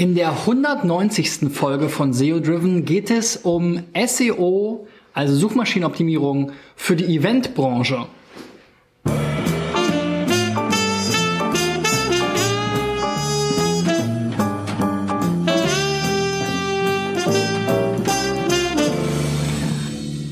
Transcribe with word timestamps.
In 0.00 0.14
der 0.14 0.30
190. 0.30 1.52
Folge 1.52 1.90
von 1.90 2.14
SEO 2.14 2.40
Driven 2.40 2.86
geht 2.86 3.10
es 3.10 3.36
um 3.36 3.82
SEO, 4.06 4.86
also 5.12 5.34
Suchmaschinenoptimierung 5.34 6.52
für 6.74 6.96
die 6.96 7.18
Eventbranche. 7.18 8.06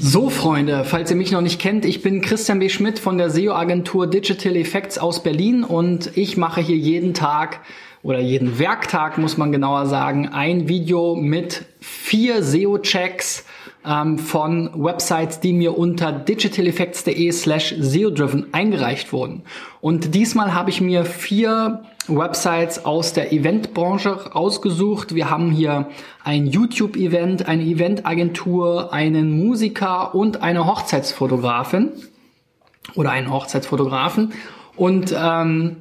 So, 0.01 0.31
Freunde, 0.31 0.85
falls 0.87 1.11
ihr 1.11 1.17
mich 1.19 1.31
noch 1.31 1.43
nicht 1.43 1.61
kennt, 1.61 1.85
ich 1.85 2.01
bin 2.01 2.23
Christian 2.23 2.61
B. 2.61 2.71
Schmidt 2.71 2.99
von 2.99 3.19
der 3.19 3.29
SEO-Agentur 3.29 4.07
Digital 4.07 4.57
Effects 4.57 4.97
aus 4.97 5.23
Berlin 5.23 5.63
und 5.63 6.17
ich 6.17 6.39
mache 6.39 6.63
hier 6.63 6.79
jeden 6.79 7.13
Tag 7.13 7.61
oder 8.03 8.21
jeden 8.21 8.59
Werktag, 8.59 9.19
muss 9.19 9.37
man 9.37 9.53
genauer 9.53 9.87
sagen, 9.87 10.29
ein 10.29 10.69
Video 10.69 11.17
mit 11.17 11.65
vier 11.81 12.43
SEO-Checks 12.43 13.45
ähm, 13.85 14.19
von 14.19 14.71
Websites, 14.75 15.41
die 15.41 15.53
mir 15.53 15.77
unter 15.77 16.13
digitaleffects.de 16.13 17.33
slash 17.33 17.75
SEO-driven 17.79 18.53
eingereicht 18.53 19.13
wurden. 19.13 19.43
Und 19.81 20.15
diesmal 20.15 20.55
habe 20.55 20.71
ich 20.71 20.81
mir 20.81 21.05
vier 21.05 21.83
Websites 22.09 22.85
aus 22.85 23.13
der 23.13 23.33
Eventbranche 23.33 24.35
ausgesucht. 24.35 25.15
Wir 25.15 25.31
haben 25.31 25.51
hier 25.51 25.89
ein 26.25 26.47
YouTube-Event, 26.47 27.47
eine 27.47 27.63
Eventagentur, 27.63 28.93
einen 28.93 29.45
Musiker 29.45 30.15
und 30.15 30.43
eine 30.43 30.67
Hochzeitsfotografin 30.67 31.91
oder 32.95 33.11
einen 33.11 33.31
Hochzeitsfotografen. 33.31 34.33
Und 34.77 35.15
ähm, 35.17 35.77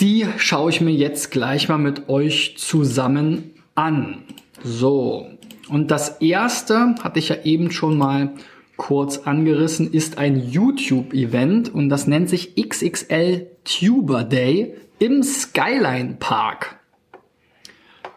die 0.00 0.26
schaue 0.36 0.70
ich 0.70 0.80
mir 0.80 0.92
jetzt 0.92 1.30
gleich 1.30 1.68
mal 1.68 1.78
mit 1.78 2.08
euch 2.08 2.56
zusammen 2.58 3.54
an. 3.74 4.24
So, 4.62 5.28
und 5.68 5.90
das 5.90 6.20
erste 6.20 6.94
hatte 7.02 7.18
ich 7.18 7.28
ja 7.28 7.36
eben 7.44 7.70
schon 7.70 7.98
mal 7.98 8.34
kurz 8.76 9.18
angerissen, 9.18 9.92
ist 9.92 10.18
ein 10.18 10.48
YouTube-Event 10.50 11.74
und 11.74 11.88
das 11.88 12.06
nennt 12.06 12.28
sich 12.28 12.54
XXL 12.56 13.48
Tuber 13.64 14.24
Day 14.24 14.74
im 14.98 15.22
Skyline 15.22 16.16
Park. 16.18 16.78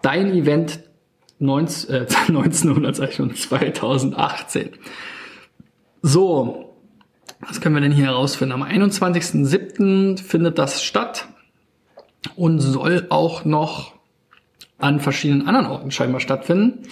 Dein 0.02 0.32
Event 0.34 0.80
19, 1.40 1.90
äh, 1.94 2.00
1900, 2.28 2.96
sag 2.96 3.09
ich 3.09 3.16
schon, 3.16 3.36
2018. 3.36 4.70
So, 6.04 6.76
was 7.40 7.59
können 7.59 7.76
wir 7.76 7.82
denn 7.82 7.92
hier 7.92 8.06
herausfinden? 8.06 8.54
Am 8.54 8.64
21.07. 8.64 10.22
findet 10.22 10.59
das 10.59 10.84
statt 10.84 11.28
und 12.36 12.60
soll 12.60 13.08
auch 13.10 13.46
noch 13.46 13.94
an 14.78 15.00
verschiedenen 15.00 15.48
anderen 15.48 15.68
Orten 15.68 15.92
scheinbar 15.92 16.20
stattfinden. 16.20 16.84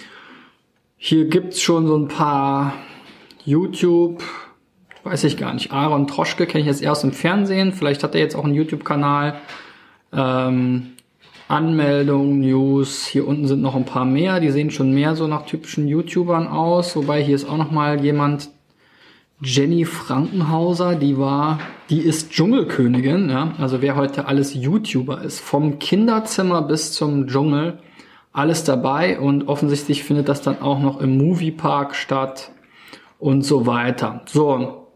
Hier 0.98 1.26
gibt's 1.26 1.62
schon 1.62 1.88
so 1.88 1.98
ein 1.98 2.08
paar 2.08 2.74
YouTube, 3.46 4.22
weiß 5.04 5.24
ich 5.24 5.38
gar 5.38 5.54
nicht, 5.54 5.72
Aaron 5.72 6.08
Troschke 6.08 6.46
kenne 6.46 6.62
ich 6.62 6.68
jetzt 6.68 6.86
aus 6.86 7.02
dem 7.02 7.14
Fernsehen, 7.14 7.72
vielleicht 7.72 8.04
hat 8.04 8.16
er 8.16 8.22
jetzt 8.22 8.36
auch 8.36 8.44
einen 8.44 8.54
YouTube-Kanal. 8.54 9.36
Ähm, 10.12 10.94
Anmeldung, 11.48 12.42
News, 12.42 13.08
hier 13.08 13.28
unten 13.28 13.48
sind 13.48 13.62
noch 13.62 13.76
ein 13.76 13.86
paar 13.86 14.06
mehr, 14.06 14.40
die 14.40 14.52
sehen 14.52 14.70
schon 14.70 14.94
mehr 14.94 15.16
so 15.16 15.26
nach 15.26 15.48
typischen 15.48 15.88
YouTubern 15.88 16.48
aus, 16.48 16.96
wobei 16.96 17.24
hier 17.24 17.34
ist 17.34 17.50
auch 17.50 17.58
noch 17.58 17.72
mal 17.72 18.04
jemand, 18.04 18.50
Jenny 19.42 19.86
Frankenhauser, 19.86 20.96
die 20.96 21.18
war, 21.18 21.60
die 21.90 22.02
ist 22.02 22.32
Dschungelkönigin, 22.32 23.30
ja, 23.30 23.54
also 23.58 23.82
wer 23.82 23.96
heute 23.96 24.26
alles 24.26 24.54
YouTuber 24.54 25.22
ist, 25.22 25.40
vom 25.40 25.80
Kinderzimmer 25.80 26.62
bis 26.62 26.92
zum 26.92 27.28
Dschungel, 27.28 27.80
alles 28.34 28.66
dabei 28.66 29.20
und 29.20 29.48
offensichtlich 29.48 30.04
findet 30.04 30.28
das 30.28 30.42
dann 30.42 30.62
auch 30.62 30.80
noch 30.80 31.00
im 31.00 31.18
Moviepark 31.18 31.96
statt 31.96 32.52
und 33.18 33.44
so 33.44 33.66
weiter. 33.66 34.22
So, 34.26 34.88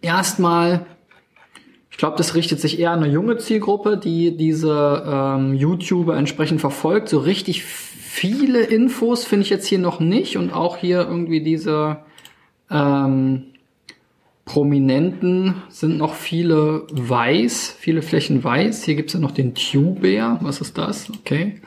erstmal 0.00 0.86
ich 1.92 1.98
glaube, 1.98 2.16
das 2.16 2.34
richtet 2.34 2.58
sich 2.58 2.80
eher 2.80 2.90
an 2.90 3.02
eine 3.04 3.12
junge 3.12 3.36
Zielgruppe, 3.36 3.98
die 3.98 4.34
diese 4.34 5.04
ähm, 5.06 5.54
YouTuber 5.54 6.16
entsprechend 6.16 6.60
verfolgt. 6.60 7.10
So 7.10 7.18
richtig 7.18 7.62
viele 7.62 8.62
Infos 8.62 9.26
finde 9.26 9.44
ich 9.44 9.50
jetzt 9.50 9.66
hier 9.66 9.78
noch 9.78 10.00
nicht 10.00 10.38
und 10.38 10.54
auch 10.54 10.78
hier 10.78 11.02
irgendwie 11.02 11.42
diese 11.42 11.98
ähm, 12.72 13.44
Prominenten 14.44 15.62
sind 15.68 15.98
noch 15.98 16.14
viele 16.14 16.86
weiß, 16.90 17.76
viele 17.78 18.02
Flächen 18.02 18.42
weiß. 18.42 18.84
Hier 18.84 18.96
gibt's 18.96 19.12
ja 19.12 19.20
noch 19.20 19.30
den 19.30 19.54
Tubear. 19.54 20.38
Was 20.42 20.60
ist 20.60 20.76
das? 20.78 21.10
Okay. 21.10 21.60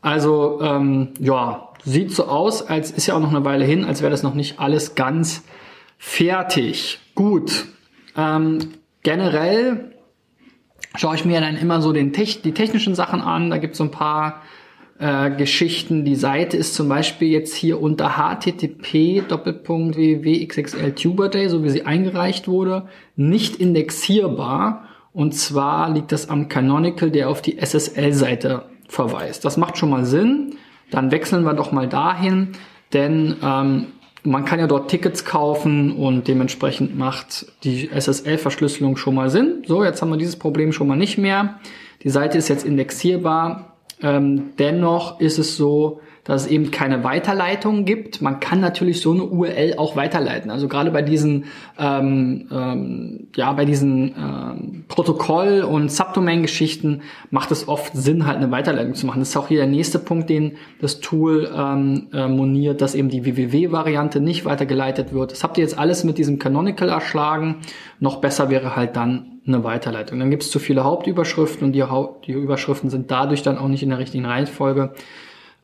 Also 0.00 0.60
ähm, 0.62 1.10
ja, 1.20 1.68
sieht 1.84 2.12
so 2.12 2.26
aus, 2.26 2.62
als 2.62 2.90
ist 2.90 3.06
ja 3.06 3.14
auch 3.14 3.20
noch 3.20 3.30
eine 3.30 3.44
Weile 3.44 3.64
hin, 3.64 3.84
als 3.84 4.00
wäre 4.00 4.10
das 4.10 4.22
noch 4.22 4.34
nicht 4.34 4.58
alles 4.58 4.94
ganz 4.94 5.44
fertig. 5.98 6.98
Gut. 7.14 7.66
Ähm, 8.16 8.58
generell 9.02 9.92
schaue 10.96 11.16
ich 11.16 11.24
mir 11.24 11.40
dann 11.40 11.56
immer 11.56 11.82
so 11.82 11.92
den 11.92 12.12
Tech 12.12 12.40
die 12.42 12.52
technischen 12.52 12.94
Sachen 12.94 13.20
an. 13.20 13.50
Da 13.50 13.58
gibt 13.58 13.72
es 13.72 13.78
so 13.78 13.84
ein 13.84 13.90
paar 13.90 14.42
äh, 14.98 15.30
Geschichten. 15.30 16.04
Die 16.04 16.16
Seite 16.16 16.56
ist 16.56 16.74
zum 16.74 16.88
Beispiel 16.88 17.28
jetzt 17.28 17.54
hier 17.54 17.80
unter 17.80 18.16
http 18.16 19.22
www.xxltuberday, 19.28 21.48
so 21.48 21.64
wie 21.64 21.70
sie 21.70 21.84
eingereicht 21.84 22.48
wurde, 22.48 22.88
nicht 23.16 23.56
indexierbar. 23.56 24.88
Und 25.12 25.34
zwar 25.34 25.90
liegt 25.90 26.12
das 26.12 26.28
am 26.28 26.48
Canonical, 26.48 27.10
der 27.10 27.30
auf 27.30 27.42
die 27.42 27.58
SSL-Seite 27.58 28.64
verweist. 28.88 29.44
Das 29.44 29.56
macht 29.56 29.78
schon 29.78 29.90
mal 29.90 30.04
Sinn. 30.04 30.56
Dann 30.90 31.10
wechseln 31.10 31.44
wir 31.44 31.54
doch 31.54 31.72
mal 31.72 31.88
dahin, 31.88 32.52
denn 32.92 33.36
ähm, 33.42 33.86
man 34.22 34.44
kann 34.44 34.58
ja 34.58 34.66
dort 34.66 34.90
Tickets 34.90 35.24
kaufen 35.24 35.92
und 35.92 36.28
dementsprechend 36.28 36.96
macht 36.96 37.46
die 37.64 37.88
SSL-Verschlüsselung 37.88 38.96
schon 38.96 39.14
mal 39.14 39.30
Sinn. 39.30 39.62
So, 39.66 39.84
jetzt 39.84 40.02
haben 40.02 40.10
wir 40.10 40.16
dieses 40.16 40.36
Problem 40.36 40.72
schon 40.72 40.88
mal 40.88 40.96
nicht 40.96 41.18
mehr. 41.18 41.60
Die 42.02 42.10
Seite 42.10 42.38
ist 42.38 42.48
jetzt 42.48 42.64
indexierbar. 42.64 43.75
Ähm, 44.02 44.52
dennoch 44.58 45.20
ist 45.20 45.38
es 45.38 45.56
so, 45.56 46.00
dass 46.26 46.42
es 46.42 46.48
eben 46.48 46.72
keine 46.72 47.04
Weiterleitung 47.04 47.84
gibt. 47.84 48.20
Man 48.20 48.40
kann 48.40 48.60
natürlich 48.60 49.00
so 49.00 49.12
eine 49.12 49.22
URL 49.22 49.74
auch 49.78 49.94
weiterleiten. 49.94 50.50
Also 50.50 50.66
gerade 50.66 50.90
bei 50.90 51.02
diesen, 51.02 51.44
ähm, 51.78 52.48
ähm, 52.50 53.28
ja, 53.36 53.52
bei 53.52 53.64
diesen 53.64 54.14
ähm, 54.18 54.84
Protokoll- 54.88 55.62
und 55.62 55.90
Subdomain-Geschichten 55.90 57.02
macht 57.30 57.52
es 57.52 57.68
oft 57.68 57.96
Sinn, 57.96 58.26
halt 58.26 58.38
eine 58.38 58.50
Weiterleitung 58.50 58.94
zu 58.94 59.06
machen. 59.06 59.20
Das 59.20 59.28
ist 59.28 59.36
auch 59.36 59.48
hier 59.48 59.58
der 59.58 59.68
nächste 59.68 60.00
Punkt, 60.00 60.28
den 60.28 60.56
das 60.80 61.00
Tool 61.00 61.48
ähm, 61.56 62.08
äh, 62.12 62.26
moniert, 62.26 62.80
dass 62.80 62.96
eben 62.96 63.08
die 63.08 63.24
www-Variante 63.24 64.20
nicht 64.20 64.44
weitergeleitet 64.44 65.12
wird. 65.12 65.30
Das 65.30 65.44
habt 65.44 65.58
ihr 65.58 65.62
jetzt 65.62 65.78
alles 65.78 66.02
mit 66.02 66.18
diesem 66.18 66.40
Canonical 66.40 66.88
erschlagen. 66.88 67.58
Noch 68.00 68.20
besser 68.20 68.50
wäre 68.50 68.74
halt 68.74 68.96
dann 68.96 69.35
eine 69.46 69.64
Weiterleitung. 69.64 70.18
Dann 70.18 70.30
gibt 70.30 70.42
es 70.42 70.50
zu 70.50 70.58
viele 70.58 70.84
Hauptüberschriften 70.84 71.66
und 71.66 71.72
die, 71.72 71.82
Haupt 71.82 72.26
die 72.26 72.32
Überschriften 72.32 72.90
sind 72.90 73.10
dadurch 73.10 73.42
dann 73.42 73.58
auch 73.58 73.68
nicht 73.68 73.82
in 73.82 73.90
der 73.90 73.98
richtigen 73.98 74.26
Reihenfolge. 74.26 74.92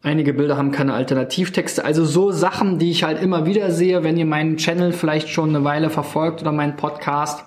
Einige 0.03 0.35
Bilder 0.35 0.57
haben 0.57 0.73
keine 0.73 0.95
Alternativtexte. 0.95 1.85
Also 1.85 2.05
so 2.05 2.33
Sachen, 2.33 2.79
die 2.79 2.91
ich 2.91 3.05
halt 3.05 3.23
immer 3.23 3.47
wieder 3.47 3.71
sehe, 3.71 4.03
wenn 4.03 4.17
ihr 4.17 4.27
meinen 4.27 4.57
Channel 4.57 4.93
vielleicht 4.93 5.29
schon 5.29 5.51
eine 5.51 5.65
Weile 5.65 5.91
verfolgt 5.91 6.41
oder 6.41 6.51
meinen 6.51 6.77
Podcast, 6.77 7.45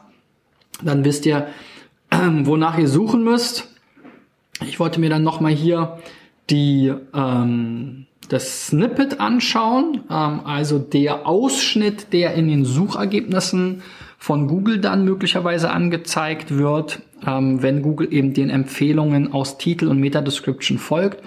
dann 0.82 1.04
wisst 1.04 1.26
ihr, 1.26 1.48
wonach 2.12 2.78
ihr 2.78 2.88
suchen 2.88 3.24
müsst. 3.24 3.70
Ich 4.62 4.80
wollte 4.80 5.02
mir 5.02 5.10
dann 5.10 5.24
nochmal 5.24 5.52
hier 5.52 5.98
die, 6.50 6.94
ähm, 7.14 8.06
das 8.30 8.68
Snippet 8.68 9.20
anschauen, 9.20 10.02
ähm, 10.10 10.42
also 10.46 10.80
der 10.80 11.28
Ausschnitt, 11.28 12.14
der 12.14 12.36
in 12.36 12.48
den 12.48 12.64
Suchergebnissen 12.64 13.84
von 14.26 14.48
Google 14.48 14.80
dann 14.80 15.06
möglicherweise 15.06 15.70
angezeigt 15.70 16.58
wird, 16.58 17.04
ähm, 17.28 17.62
wenn 17.62 17.84
Google 17.84 18.12
eben 18.12 18.34
den 18.34 18.50
Empfehlungen 18.50 19.32
aus 19.32 19.60
Titel 19.60 19.88
und 19.88 20.00
Meta-Description 20.00 20.80
folgt. 20.80 21.22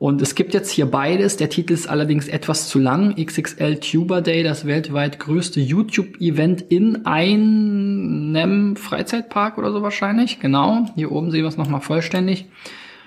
Und 0.00 0.20
es 0.20 0.34
gibt 0.34 0.52
jetzt 0.52 0.68
hier 0.68 0.86
beides. 0.86 1.36
Der 1.36 1.48
Titel 1.48 1.74
ist 1.74 1.88
allerdings 1.88 2.26
etwas 2.26 2.68
zu 2.68 2.80
lang. 2.80 3.14
XXL 3.14 3.76
Tuber 3.76 4.20
Day, 4.20 4.42
das 4.42 4.66
weltweit 4.66 5.20
größte 5.20 5.60
YouTube-Event 5.60 6.60
in 6.62 7.06
einem 7.06 8.74
Freizeitpark 8.74 9.56
oder 9.56 9.70
so 9.70 9.82
wahrscheinlich. 9.82 10.40
Genau. 10.40 10.86
Hier 10.96 11.12
oben 11.12 11.30
sehen 11.30 11.42
wir 11.42 11.48
es 11.48 11.56
nochmal 11.56 11.82
vollständig. 11.82 12.46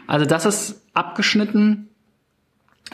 Also 0.07 0.25
das 0.25 0.45
ist 0.45 0.83
abgeschnitten. 0.94 1.89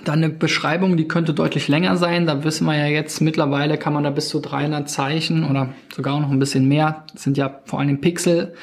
Dann 0.05 0.23
eine 0.23 0.29
Beschreibung, 0.29 0.97
die 0.97 1.07
könnte 1.07 1.33
deutlich 1.33 1.67
länger 1.67 1.97
sein. 1.97 2.25
Da 2.25 2.43
wissen 2.43 2.65
wir 2.65 2.77
ja 2.77 2.87
jetzt, 2.87 3.21
mittlerweile 3.21 3.77
kann 3.77 3.93
man 3.93 4.03
da 4.03 4.09
bis 4.09 4.29
zu 4.29 4.39
300 4.39 4.89
Zeichen 4.89 5.43
oder 5.43 5.69
sogar 5.93 6.19
noch 6.19 6.31
ein 6.31 6.39
bisschen 6.39 6.67
mehr. 6.67 7.05
Das 7.13 7.23
sind 7.23 7.37
ja 7.37 7.59
vor 7.65 7.79
allem 7.79 8.01
Pixel 8.01 8.53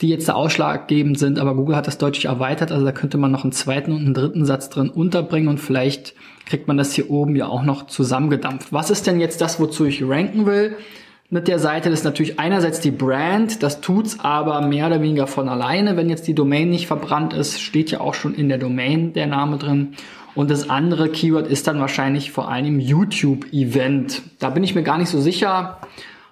die 0.00 0.08
jetzt 0.08 0.28
da 0.28 0.34
ausschlaggebend 0.34 1.18
sind, 1.18 1.38
aber 1.38 1.54
Google 1.54 1.76
hat 1.76 1.86
das 1.86 1.96
deutlich 1.96 2.26
erweitert, 2.26 2.70
also 2.70 2.84
da 2.84 2.92
könnte 2.92 3.16
man 3.16 3.32
noch 3.32 3.44
einen 3.44 3.52
zweiten 3.52 3.92
und 3.92 4.04
einen 4.04 4.14
dritten 4.14 4.44
Satz 4.44 4.68
drin 4.68 4.90
unterbringen 4.90 5.48
und 5.48 5.58
vielleicht 5.58 6.14
kriegt 6.44 6.68
man 6.68 6.76
das 6.76 6.92
hier 6.92 7.10
oben 7.10 7.34
ja 7.34 7.46
auch 7.46 7.62
noch 7.62 7.86
zusammengedampft. 7.86 8.72
Was 8.72 8.90
ist 8.90 9.06
denn 9.06 9.20
jetzt 9.20 9.40
das, 9.40 9.58
wozu 9.58 9.86
ich 9.86 10.06
ranken 10.06 10.44
will? 10.44 10.76
Mit 11.30 11.48
der 11.48 11.58
Seite. 11.58 11.88
Ist 11.90 12.04
natürlich 12.04 12.38
einerseits 12.38 12.80
die 12.80 12.90
Brand, 12.90 13.62
das 13.62 13.80
tut's 13.80 14.20
aber 14.20 14.60
mehr 14.62 14.86
oder 14.86 15.00
weniger 15.00 15.26
von 15.26 15.48
alleine. 15.48 15.96
Wenn 15.96 16.10
jetzt 16.10 16.26
die 16.26 16.34
Domain 16.34 16.70
nicht 16.70 16.86
verbrannt 16.86 17.32
ist, 17.32 17.60
steht 17.60 17.90
ja 17.90 18.00
auch 18.00 18.14
schon 18.14 18.34
in 18.34 18.48
der 18.48 18.58
Domain 18.58 19.12
der 19.12 19.26
Name 19.26 19.58
drin. 19.58 19.94
Und 20.34 20.50
das 20.50 20.68
andere 20.68 21.08
Keyword 21.08 21.46
ist 21.46 21.66
dann 21.66 21.80
wahrscheinlich 21.80 22.30
vor 22.30 22.50
allem 22.50 22.78
YouTube-Event. 22.78 24.22
Da 24.38 24.50
bin 24.50 24.62
ich 24.62 24.74
mir 24.74 24.82
gar 24.82 24.98
nicht 24.98 25.08
so 25.08 25.18
sicher, 25.18 25.78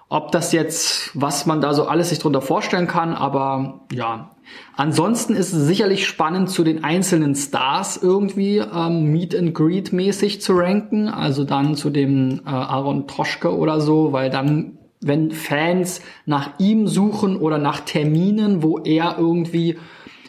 ob 0.09 0.31
das 0.31 0.51
jetzt, 0.51 1.09
was 1.15 1.47
man 1.47 1.59
da 1.59 1.73
so 1.73 1.87
alles 1.87 2.09
sich 2.09 2.19
drunter 2.19 2.41
vorstellen 2.41 2.87
kann, 2.87 3.13
aber 3.13 3.81
ja. 3.91 4.31
Ansonsten 4.75 5.33
ist 5.33 5.53
es 5.53 5.65
sicherlich 5.65 6.05
spannend, 6.05 6.51
zu 6.51 6.63
den 6.63 6.83
einzelnen 6.83 7.33
Stars 7.33 7.97
irgendwie 7.97 8.57
ähm, 8.57 9.11
Meet 9.11 9.35
and 9.35 9.55
Greet 9.55 9.91
mäßig 9.91 10.39
zu 10.39 10.53
ranken. 10.53 11.09
Also 11.09 11.43
dann 11.43 11.75
zu 11.75 11.89
dem 11.89 12.41
äh, 12.45 12.49
Aaron 12.49 13.07
Troschke 13.07 13.57
oder 13.57 13.81
so, 13.81 14.13
weil 14.13 14.29
dann, 14.29 14.77
wenn 15.05 15.29
Fans 15.29 16.01
nach 16.25 16.59
ihm 16.59 16.87
suchen 16.87 17.37
oder 17.37 17.59
nach 17.59 17.81
Terminen, 17.81 18.63
wo 18.63 18.79
er 18.79 19.17
irgendwie 19.19 19.77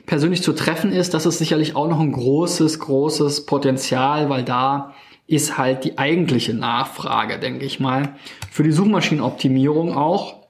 persönlich 0.04 0.42
zu 0.42 0.52
treffen 0.52 0.92
ist, 0.92 1.14
das 1.14 1.24
ist 1.24 1.38
sicherlich 1.38 1.74
auch 1.74 1.88
noch 1.88 1.98
ein 1.98 2.12
großes, 2.12 2.78
großes 2.78 3.46
Potenzial, 3.46 4.28
weil 4.28 4.44
da 4.44 4.94
ist 5.26 5.56
halt 5.56 5.84
die 5.84 5.96
eigentliche 5.98 6.52
Nachfrage, 6.52 7.38
denke 7.38 7.64
ich 7.64 7.80
mal, 7.80 8.16
für 8.50 8.62
die 8.62 8.70
Suchmaschinenoptimierung 8.70 9.96
auch 9.96 10.46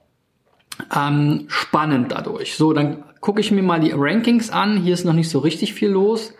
ähm, 0.95 1.45
spannend 1.47 2.11
dadurch. 2.11 2.55
So, 2.55 2.73
dann 2.73 3.03
gucke 3.21 3.39
ich 3.39 3.51
mir 3.51 3.63
mal 3.63 3.79
die 3.79 3.93
Rankings 3.95 4.49
an. 4.49 4.77
Hier 4.77 4.93
ist 4.93 5.05
noch 5.05 5.13
nicht 5.13 5.29
so 5.29 5.39
richtig 5.39 5.73
viel 5.73 5.89
los. 5.89 6.33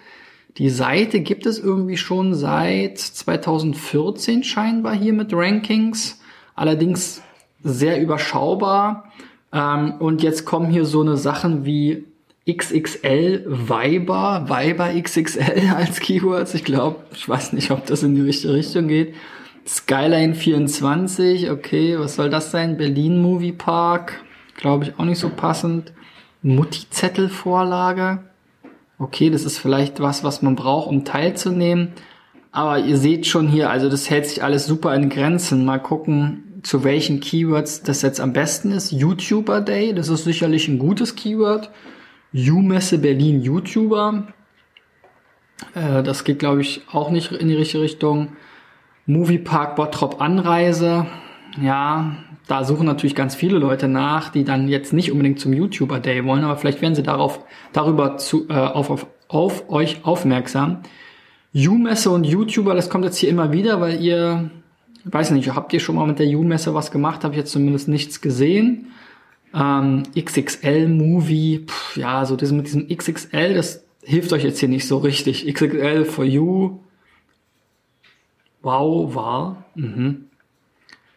Die 0.57 0.69
Seite 0.69 1.22
gibt 1.22 1.45
es 1.45 1.57
irgendwie 1.57 1.98
schon 1.98 2.36
seit 2.36 3.00
2014 3.00 4.44
scheinbar 4.44 4.94
hier 4.94 5.13
mit 5.13 5.31
Rankings. 5.31 6.19
Allerdings 6.54 7.22
sehr 7.63 8.01
überschaubar. 8.01 9.12
Ähm, 9.54 9.95
und 10.00 10.24
jetzt 10.24 10.45
kommen 10.45 10.69
hier 10.69 10.86
so 10.86 11.01
eine 11.01 11.18
Sachen 11.18 11.65
wie 11.65 12.06
XXL 12.50 13.45
Viber, 13.48 14.45
Viber 14.48 15.01
XXL 15.01 15.69
als 15.75 16.00
Keywords. 16.00 16.54
Ich 16.54 16.63
glaube, 16.63 16.98
ich 17.13 17.27
weiß 17.27 17.54
nicht, 17.54 17.71
ob 17.71 17.86
das 17.86 18.04
in 18.04 18.15
die 18.15 18.21
richtige 18.21 18.54
Richtung 18.54 18.88
geht. 18.88 19.15
Skyline 19.68 20.33
24, 20.33 21.51
okay, 21.51 22.00
was 22.00 22.15
soll 22.15 22.30
das 22.30 22.51
sein? 22.51 22.77
Berlin 22.77 23.21
Movie 23.21 23.51
Park, 23.51 24.21
glaube 24.56 24.86
ich 24.86 24.98
auch 24.98 25.03
nicht 25.03 25.19
so 25.19 25.30
passend. 25.30 25.92
Mutti-Zettel-Vorlage. 26.42 28.19
Okay, 28.98 29.30
das 29.30 29.44
ist 29.44 29.57
vielleicht 29.57 30.00
was, 30.00 30.24
was 30.24 30.42
man 30.42 30.56
braucht, 30.56 30.88
um 30.88 31.03
teilzunehmen. 31.03 31.89
Aber 32.53 32.80
ihr 32.80 32.98
seht 32.98 33.27
schon 33.27 33.50
hier, 33.50 33.69
also 33.69 33.89
das 33.89 34.10
hält 34.10 34.25
sich 34.25 34.42
alles 34.42 34.65
super 34.65 34.95
in 34.95 35.10
Grenzen. 35.10 35.65
Mal 35.65 35.80
gucken, 35.80 36.46
zu 36.67 36.83
welchen 36.83 37.21
Keywords 37.21 37.81
das 37.81 38.01
jetzt 38.01 38.19
am 38.19 38.33
besten 38.33 38.73
ist. 38.73 38.91
YouTuber 38.91 39.61
Day, 39.61 39.93
das 39.93 40.09
ist 40.09 40.25
sicherlich 40.25 40.67
ein 40.67 40.79
gutes 40.79 41.15
Keyword. 41.15 41.71
U-Messe 42.33 42.97
Berlin 42.97 43.41
YouTuber. 43.41 44.27
Äh, 45.73 46.03
das 46.03 46.25
geht, 46.25 46.39
glaube 46.39 46.59
ich, 46.59 46.81
auch 46.91 47.09
nicht 47.09 47.31
in 47.31 47.47
die 47.47 47.55
richtige 47.55 47.83
Richtung. 47.83 48.33
Moviepark 49.05 49.77
Bottrop 49.77 50.19
Anreise. 50.19 51.07
Ja, 51.61 52.17
da 52.47 52.65
suchen 52.65 52.85
natürlich 52.85 53.15
ganz 53.15 53.33
viele 53.33 53.59
Leute 53.59 53.87
nach, 53.87 54.27
die 54.27 54.43
dann 54.43 54.67
jetzt 54.67 54.91
nicht 54.91 55.13
unbedingt 55.13 55.39
zum 55.39 55.53
YouTuber 55.53 56.01
Day 56.01 56.25
wollen, 56.25 56.43
aber 56.43 56.57
vielleicht 56.57 56.81
werden 56.81 56.95
sie 56.95 57.03
darauf, 57.03 57.45
darüber 57.71 58.17
zu, 58.17 58.49
äh, 58.49 58.53
auf, 58.53 58.89
auf, 58.89 59.07
auf 59.29 59.69
euch 59.69 60.03
aufmerksam. 60.03 60.79
U-Messe 61.55 62.09
und 62.09 62.25
YouTuber, 62.25 62.75
das 62.75 62.89
kommt 62.89 63.05
jetzt 63.05 63.17
hier 63.17 63.29
immer 63.29 63.53
wieder, 63.53 63.79
weil 63.79 64.01
ihr, 64.01 64.51
weiß 65.05 65.31
nicht, 65.31 65.53
habt 65.53 65.73
ihr 65.73 65.79
schon 65.79 65.95
mal 65.95 66.07
mit 66.07 66.19
der 66.19 66.27
U-Messe 66.27 66.73
was 66.73 66.91
gemacht? 66.91 67.23
Habe 67.23 67.33
ich 67.33 67.39
jetzt 67.39 67.51
zumindest 67.51 67.88
nichts 67.88 68.21
gesehen. 68.21 68.91
Ähm, 69.53 70.03
XXL-Movie, 70.17 71.65
ja, 71.95 72.25
so 72.25 72.35
das 72.35 72.51
mit 72.51 72.67
diesem 72.67 72.88
XXL, 72.88 73.53
das 73.53 73.83
hilft 74.03 74.33
euch 74.33 74.44
jetzt 74.44 74.59
hier 74.59 74.69
nicht 74.69 74.88
so 74.88 74.97
richtig. 74.97 75.51
XXL 75.51 76.05
for 76.05 76.25
you. 76.25 76.79
Wow, 78.61 79.15
war. 79.15 79.65
Mhm. 79.75 80.27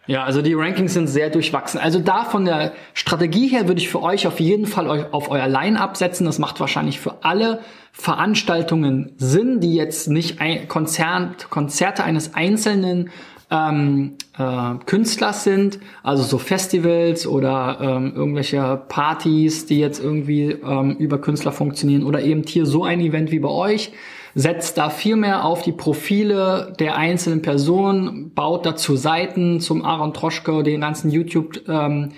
Ja, 0.06 0.24
also 0.24 0.42
die 0.42 0.54
Rankings 0.54 0.94
sind 0.94 1.06
sehr 1.06 1.30
durchwachsen. 1.30 1.78
Also 1.78 2.00
da 2.00 2.24
von 2.24 2.44
der 2.44 2.72
Strategie 2.94 3.46
her 3.46 3.68
würde 3.68 3.80
ich 3.80 3.88
für 3.88 4.02
euch 4.02 4.26
auf 4.26 4.40
jeden 4.40 4.66
Fall 4.66 5.08
auf 5.12 5.30
euer 5.30 5.46
Line-Up 5.46 5.96
setzen. 5.96 6.24
Das 6.24 6.40
macht 6.40 6.58
wahrscheinlich 6.58 6.98
für 6.98 7.22
alle 7.22 7.60
Veranstaltungen 7.92 9.12
Sinn, 9.18 9.60
die 9.60 9.74
jetzt 9.74 10.08
nicht 10.08 10.38
Konzert, 10.68 11.48
Konzerte 11.50 12.02
eines 12.02 12.34
einzelnen 12.34 13.10
ähm, 13.50 14.12
äh, 14.38 14.74
Künstlers 14.86 15.44
sind, 15.44 15.80
also 16.02 16.22
so 16.22 16.38
Festivals 16.38 17.26
oder 17.26 17.78
ähm, 17.80 18.12
irgendwelche 18.14 18.80
Partys, 18.88 19.66
die 19.66 19.78
jetzt 19.78 20.02
irgendwie 20.02 20.52
ähm, 20.52 20.96
über 20.98 21.18
Künstler 21.18 21.52
funktionieren 21.52 22.04
oder 22.04 22.22
eben 22.22 22.44
hier 22.46 22.66
so 22.66 22.84
ein 22.84 23.00
Event 23.00 23.30
wie 23.32 23.40
bei 23.40 23.48
euch, 23.48 23.92
setzt 24.34 24.78
da 24.78 24.90
viel 24.90 25.16
mehr 25.16 25.44
auf 25.44 25.62
die 25.62 25.72
Profile 25.72 26.72
der 26.78 26.96
einzelnen 26.96 27.42
Personen, 27.42 28.32
baut 28.32 28.64
dazu 28.64 28.94
Seiten 28.94 29.60
zum 29.60 29.84
Aaron 29.84 30.14
Troschke, 30.14 30.62
den 30.62 30.80
ganzen 30.80 31.10
YouTube 31.10 31.68
ähm, 31.68 32.10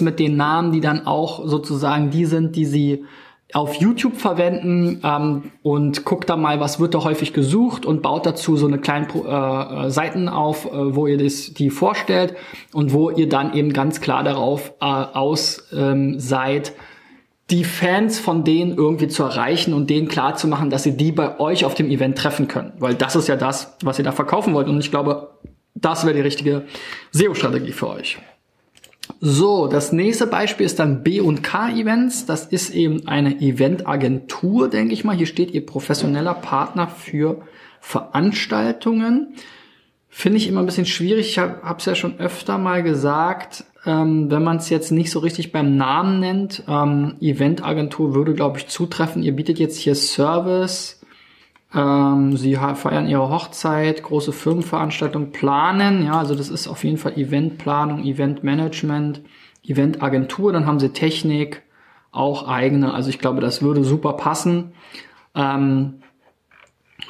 mit 0.00 0.18
den 0.18 0.36
Namen, 0.36 0.72
die 0.72 0.80
dann 0.80 1.06
auch 1.06 1.46
sozusagen 1.46 2.10
die 2.10 2.26
sind, 2.26 2.56
die 2.56 2.64
sie 2.64 3.04
auf 3.54 3.76
YouTube 3.76 4.16
verwenden 4.16 5.00
ähm, 5.04 5.52
und 5.62 6.04
guckt 6.04 6.28
da 6.28 6.36
mal, 6.36 6.58
was 6.58 6.80
wird 6.80 6.92
da 6.94 7.04
häufig 7.04 7.32
gesucht 7.32 7.86
und 7.86 8.02
baut 8.02 8.26
dazu 8.26 8.56
so 8.56 8.66
eine 8.66 8.78
kleine 8.78 9.06
äh, 9.14 9.86
äh, 9.86 9.90
Seiten 9.90 10.28
auf, 10.28 10.66
äh, 10.66 10.94
wo 10.96 11.06
ihr 11.06 11.16
das, 11.16 11.54
die 11.54 11.70
vorstellt 11.70 12.34
und 12.72 12.92
wo 12.92 13.10
ihr 13.10 13.28
dann 13.28 13.54
eben 13.54 13.72
ganz 13.72 14.00
klar 14.00 14.24
darauf 14.24 14.72
äh, 14.80 14.84
aus 14.84 15.68
ähm, 15.72 16.18
seid, 16.18 16.72
die 17.50 17.62
Fans 17.62 18.18
von 18.18 18.42
denen 18.42 18.76
irgendwie 18.76 19.06
zu 19.06 19.22
erreichen 19.22 19.72
und 19.72 19.88
denen 19.88 20.08
klar 20.08 20.34
zu 20.34 20.48
machen, 20.48 20.68
dass 20.68 20.84
ihr 20.84 20.96
die 20.96 21.12
bei 21.12 21.38
euch 21.38 21.64
auf 21.64 21.74
dem 21.74 21.90
Event 21.90 22.18
treffen 22.18 22.48
können. 22.48 22.72
Weil 22.80 22.94
das 22.94 23.14
ist 23.14 23.28
ja 23.28 23.36
das, 23.36 23.76
was 23.84 23.98
ihr 23.98 24.04
da 24.04 24.12
verkaufen 24.12 24.52
wollt. 24.54 24.68
Und 24.68 24.80
ich 24.80 24.90
glaube, 24.90 25.30
das 25.74 26.04
wäre 26.04 26.14
die 26.14 26.22
richtige 26.22 26.64
SEO-Strategie 27.12 27.72
für 27.72 27.88
euch. 27.88 28.18
So, 29.20 29.68
das 29.68 29.92
nächste 29.92 30.26
Beispiel 30.26 30.66
ist 30.66 30.78
dann 30.78 31.02
B&K 31.02 31.70
Events. 31.70 32.26
Das 32.26 32.46
ist 32.46 32.70
eben 32.70 33.06
eine 33.06 33.40
Eventagentur, 33.40 34.68
denke 34.68 34.94
ich 34.94 35.04
mal. 35.04 35.16
Hier 35.16 35.26
steht 35.26 35.52
ihr 35.52 35.64
professioneller 35.64 36.34
Partner 36.34 36.88
für 36.88 37.42
Veranstaltungen. 37.80 39.34
Finde 40.08 40.38
ich 40.38 40.48
immer 40.48 40.60
ein 40.60 40.66
bisschen 40.66 40.86
schwierig. 40.86 41.28
Ich 41.30 41.38
habe 41.38 41.76
es 41.76 41.84
ja 41.84 41.94
schon 41.94 42.18
öfter 42.18 42.56
mal 42.56 42.82
gesagt, 42.82 43.64
ähm, 43.84 44.30
wenn 44.30 44.42
man 44.42 44.58
es 44.58 44.70
jetzt 44.70 44.90
nicht 44.90 45.10
so 45.10 45.18
richtig 45.18 45.52
beim 45.52 45.76
Namen 45.76 46.20
nennt. 46.20 46.62
Ähm, 46.68 47.16
Eventagentur 47.20 48.14
würde, 48.14 48.32
glaube 48.32 48.58
ich, 48.58 48.68
zutreffen. 48.68 49.22
Ihr 49.22 49.36
bietet 49.36 49.58
jetzt 49.58 49.76
hier 49.76 49.94
Service, 49.94 51.03
ähm, 51.74 52.36
sie 52.36 52.56
feiern 52.56 53.08
ihre 53.08 53.28
Hochzeit, 53.28 54.02
große 54.02 54.32
Firmenveranstaltungen 54.32 55.32
planen. 55.32 56.04
Ja, 56.04 56.18
also 56.18 56.34
das 56.34 56.48
ist 56.48 56.68
auf 56.68 56.84
jeden 56.84 56.98
Fall 56.98 57.18
Eventplanung, 57.18 58.04
Eventmanagement, 58.04 59.20
Eventagentur. 59.64 60.52
Dann 60.52 60.66
haben 60.66 60.78
sie 60.78 60.90
Technik, 60.90 61.62
auch 62.12 62.46
eigene. 62.46 62.94
Also 62.94 63.10
ich 63.10 63.18
glaube, 63.18 63.40
das 63.40 63.60
würde 63.60 63.82
super 63.82 64.12
passen. 64.12 64.72
Ähm, 65.34 65.94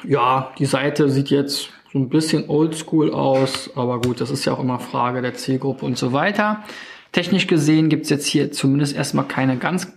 ja, 0.03 0.51
die 0.57 0.65
Seite 0.65 1.09
sieht 1.09 1.29
jetzt 1.29 1.69
so 1.93 1.99
ein 1.99 2.09
bisschen 2.09 2.49
oldschool 2.49 3.13
aus, 3.13 3.69
aber 3.75 4.01
gut, 4.01 4.19
das 4.19 4.31
ist 4.31 4.45
ja 4.45 4.53
auch 4.53 4.59
immer 4.59 4.79
Frage 4.79 5.21
der 5.21 5.35
Zielgruppe 5.35 5.85
und 5.85 5.97
so 5.97 6.11
weiter. 6.11 6.63
Technisch 7.11 7.47
gesehen 7.47 7.87
gibt's 7.87 8.09
jetzt 8.09 8.25
hier 8.25 8.51
zumindest 8.51 8.95
erstmal 8.95 9.25
keine 9.25 9.57
ganz 9.57 9.93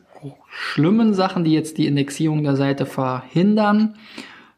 schlimmen 0.50 1.14
Sachen, 1.14 1.44
die 1.44 1.52
jetzt 1.52 1.78
die 1.78 1.86
Indexierung 1.86 2.44
der 2.44 2.56
Seite 2.56 2.86
verhindern. 2.86 3.94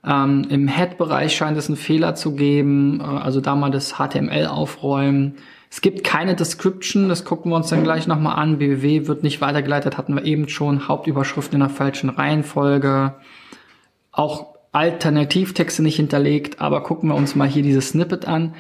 Ähm, 0.05 0.47
Im 0.49 0.69
Head-Bereich 0.69 1.37
scheint 1.37 1.59
es 1.59 1.69
einen 1.69 1.77
Fehler 1.77 2.15
zu 2.15 2.35
geben, 2.35 3.01
äh, 3.01 3.05
also 3.05 3.41
da 3.41 3.55
mal 3.55 3.71
das 3.71 3.95
HTML 3.95 4.47
aufräumen. 4.47 5.37
Es 5.71 5.83
gibt 5.83 6.03
keine 6.03 6.35
Description, 6.35 7.09
das 7.09 7.25
gucken 7.25 7.53
wir 7.53 7.57
uns 7.57 7.69
dann 7.69 7.85
gleich 7.85 8.07
nochmal 8.07 8.37
an. 8.37 8.59
BWW 8.59 9.07
wird 9.07 9.23
nicht 9.23 9.41
weitergeleitet, 9.41 9.97
hatten 9.97 10.15
wir 10.15 10.25
eben 10.25 10.49
schon. 10.49 10.89
Hauptüberschrift 10.89 11.53
in 11.55 11.61
der 11.61 11.69
falschen 11.69 12.11
Reihenfolge. 12.11 13.15
Auch 14.11 14.55
Alternativtexte 14.73 15.83
nicht 15.83 15.97
hinterlegt, 15.97 16.61
aber 16.61 16.83
gucken 16.83 17.09
wir 17.09 17.15
uns 17.15 17.37
mal 17.37 17.49
hier 17.49 17.63
dieses 17.63 17.91
Snippet 17.91 18.27
an. 18.27 18.55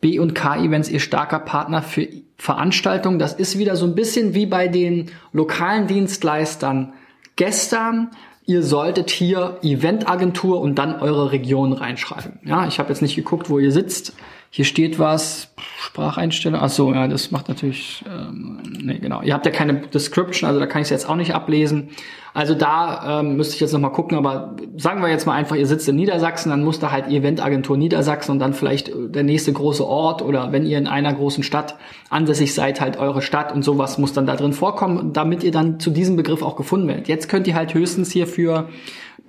B 0.00 0.18
und 0.18 0.34
K 0.34 0.56
Events, 0.56 0.88
ihr 0.88 1.00
starker 1.00 1.38
Partner 1.38 1.82
für 1.82 2.08
Veranstaltungen. 2.36 3.18
Das 3.18 3.32
ist 3.32 3.58
wieder 3.58 3.76
so 3.76 3.86
ein 3.86 3.94
bisschen 3.94 4.34
wie 4.34 4.46
bei 4.46 4.68
den 4.68 5.10
lokalen 5.32 5.86
Dienstleistern 5.86 6.92
gestern 7.36 8.10
ihr 8.46 8.62
solltet 8.62 9.10
hier 9.10 9.58
Eventagentur 9.62 10.60
und 10.60 10.76
dann 10.76 11.00
eure 11.00 11.32
Region 11.32 11.72
reinschreiben. 11.72 12.38
Ja, 12.44 12.66
ich 12.66 12.78
habe 12.78 12.88
jetzt 12.88 13.02
nicht 13.02 13.16
geguckt, 13.16 13.50
wo 13.50 13.58
ihr 13.58 13.72
sitzt. 13.72 14.14
Hier 14.50 14.64
steht 14.64 14.98
was, 14.98 15.52
Spracheinstellung. 15.80 16.60
Ach 16.62 16.70
so, 16.70 16.92
ja, 16.94 17.08
das 17.08 17.30
macht 17.32 17.48
natürlich, 17.48 18.04
ähm, 18.08 18.45
nee, 18.86 18.98
genau. 18.98 19.22
Ihr 19.22 19.34
habt 19.34 19.44
ja 19.44 19.52
keine 19.52 19.74
Description, 19.74 20.48
also 20.48 20.60
da 20.60 20.66
kann 20.66 20.80
ich 20.80 20.86
es 20.86 20.90
jetzt 20.90 21.08
auch 21.08 21.16
nicht 21.16 21.34
ablesen. 21.34 21.90
Also 22.32 22.54
da 22.54 23.20
ähm, 23.20 23.36
müsste 23.36 23.54
ich 23.54 23.60
jetzt 23.60 23.72
nochmal 23.72 23.92
gucken, 23.92 24.16
aber 24.18 24.56
sagen 24.76 25.00
wir 25.00 25.08
jetzt 25.08 25.26
mal 25.26 25.32
einfach, 25.32 25.56
ihr 25.56 25.66
sitzt 25.66 25.88
in 25.88 25.96
Niedersachsen, 25.96 26.50
dann 26.50 26.62
muss 26.62 26.78
da 26.78 26.92
halt 26.92 27.08
Eventagentur 27.08 27.78
Niedersachsen 27.78 28.32
und 28.32 28.38
dann 28.38 28.52
vielleicht 28.52 28.92
der 28.94 29.22
nächste 29.22 29.52
große 29.54 29.86
Ort 29.86 30.20
oder 30.20 30.52
wenn 30.52 30.66
ihr 30.66 30.76
in 30.76 30.86
einer 30.86 31.14
großen 31.14 31.42
Stadt 31.42 31.76
ansässig 32.10 32.54
seid, 32.54 32.80
halt 32.80 32.98
eure 32.98 33.22
Stadt 33.22 33.52
und 33.52 33.62
sowas 33.62 33.96
muss 33.96 34.12
dann 34.12 34.26
da 34.26 34.36
drin 34.36 34.52
vorkommen, 34.52 35.14
damit 35.14 35.44
ihr 35.44 35.50
dann 35.50 35.80
zu 35.80 35.90
diesem 35.90 36.16
Begriff 36.16 36.42
auch 36.42 36.56
gefunden 36.56 36.88
werdet. 36.88 37.08
Jetzt 37.08 37.30
könnt 37.30 37.46
ihr 37.46 37.54
halt 37.54 37.72
höchstens 37.72 38.12
hier 38.12 38.26
für 38.26 38.68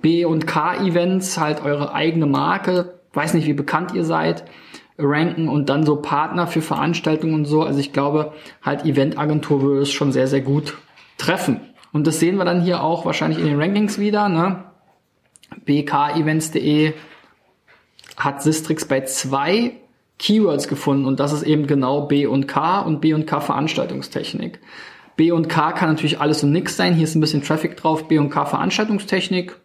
B 0.02 0.26
und 0.26 0.46
K 0.46 0.74
Events 0.84 1.38
halt 1.38 1.64
eure 1.64 1.94
eigene 1.94 2.26
Marke, 2.26 3.00
weiß 3.14 3.32
nicht, 3.32 3.46
wie 3.46 3.54
bekannt 3.54 3.94
ihr 3.94 4.04
seid, 4.04 4.44
ranken 4.98 5.48
und 5.48 5.68
dann 5.68 5.86
so 5.86 5.96
Partner 5.96 6.46
für 6.46 6.60
Veranstaltungen 6.60 7.34
und 7.34 7.44
so. 7.44 7.62
Also 7.62 7.78
ich 7.78 7.92
glaube, 7.92 8.32
halt 8.62 8.84
Eventagentur 8.84 9.62
würde 9.62 9.82
es 9.82 9.92
schon 9.92 10.12
sehr, 10.12 10.26
sehr 10.26 10.40
gut 10.40 10.76
treffen. 11.16 11.60
Und 11.92 12.06
das 12.06 12.20
sehen 12.20 12.36
wir 12.36 12.44
dann 12.44 12.60
hier 12.60 12.82
auch 12.82 13.06
wahrscheinlich 13.06 13.38
in 13.38 13.46
den 13.46 13.60
Rankings 13.60 13.98
wieder. 13.98 14.28
Ne? 14.28 14.64
bkevents.de 15.64 16.92
hat 18.16 18.42
Sistrix 18.42 18.86
bei 18.86 19.02
zwei 19.02 19.72
Keywords 20.18 20.66
gefunden 20.66 21.06
und 21.06 21.20
das 21.20 21.32
ist 21.32 21.44
eben 21.44 21.66
genau 21.66 22.02
B 22.02 22.26
und 22.26 22.48
K 22.48 22.80
und 22.80 23.00
B 23.00 23.14
und 23.14 23.26
K 23.26 23.40
Veranstaltungstechnik. 23.40 24.58
B 25.16 25.30
und 25.30 25.48
K 25.48 25.72
kann 25.72 25.90
natürlich 25.90 26.20
alles 26.20 26.42
und 26.42 26.52
nix 26.52 26.76
sein. 26.76 26.94
Hier 26.94 27.04
ist 27.04 27.14
ein 27.14 27.20
bisschen 27.20 27.42
Traffic 27.42 27.76
drauf. 27.76 28.08
B 28.08 28.18
und 28.18 28.30
K 28.30 28.44
Veranstaltungstechnik. 28.44 29.56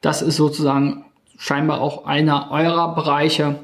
Das 0.00 0.22
ist 0.22 0.36
sozusagen 0.36 1.04
scheinbar 1.38 1.80
auch 1.80 2.04
einer 2.04 2.50
eurer 2.50 2.94
Bereiche. 2.94 3.56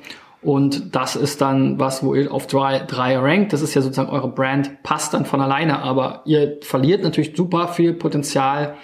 Und 0.43 0.95
das 0.95 1.17
ist 1.17 1.41
dann 1.43 1.79
was, 1.79 2.03
wo 2.03 2.15
ihr 2.15 2.33
auf 2.33 2.47
drei, 2.47 2.79
drei 2.79 3.19
rankt. 3.19 3.53
Das 3.53 3.61
ist 3.61 3.75
ja 3.75 3.83
sozusagen 3.83 4.09
eure 4.09 4.29
Brand, 4.29 4.83
passt 4.83 5.13
dann 5.13 5.27
von 5.27 5.41
alleine. 5.41 5.83
Aber 5.83 6.23
ihr 6.25 6.59
verliert 6.63 7.03
natürlich 7.03 7.37
super 7.37 7.69
viel 7.69 7.93
Potenzial, 7.93 8.77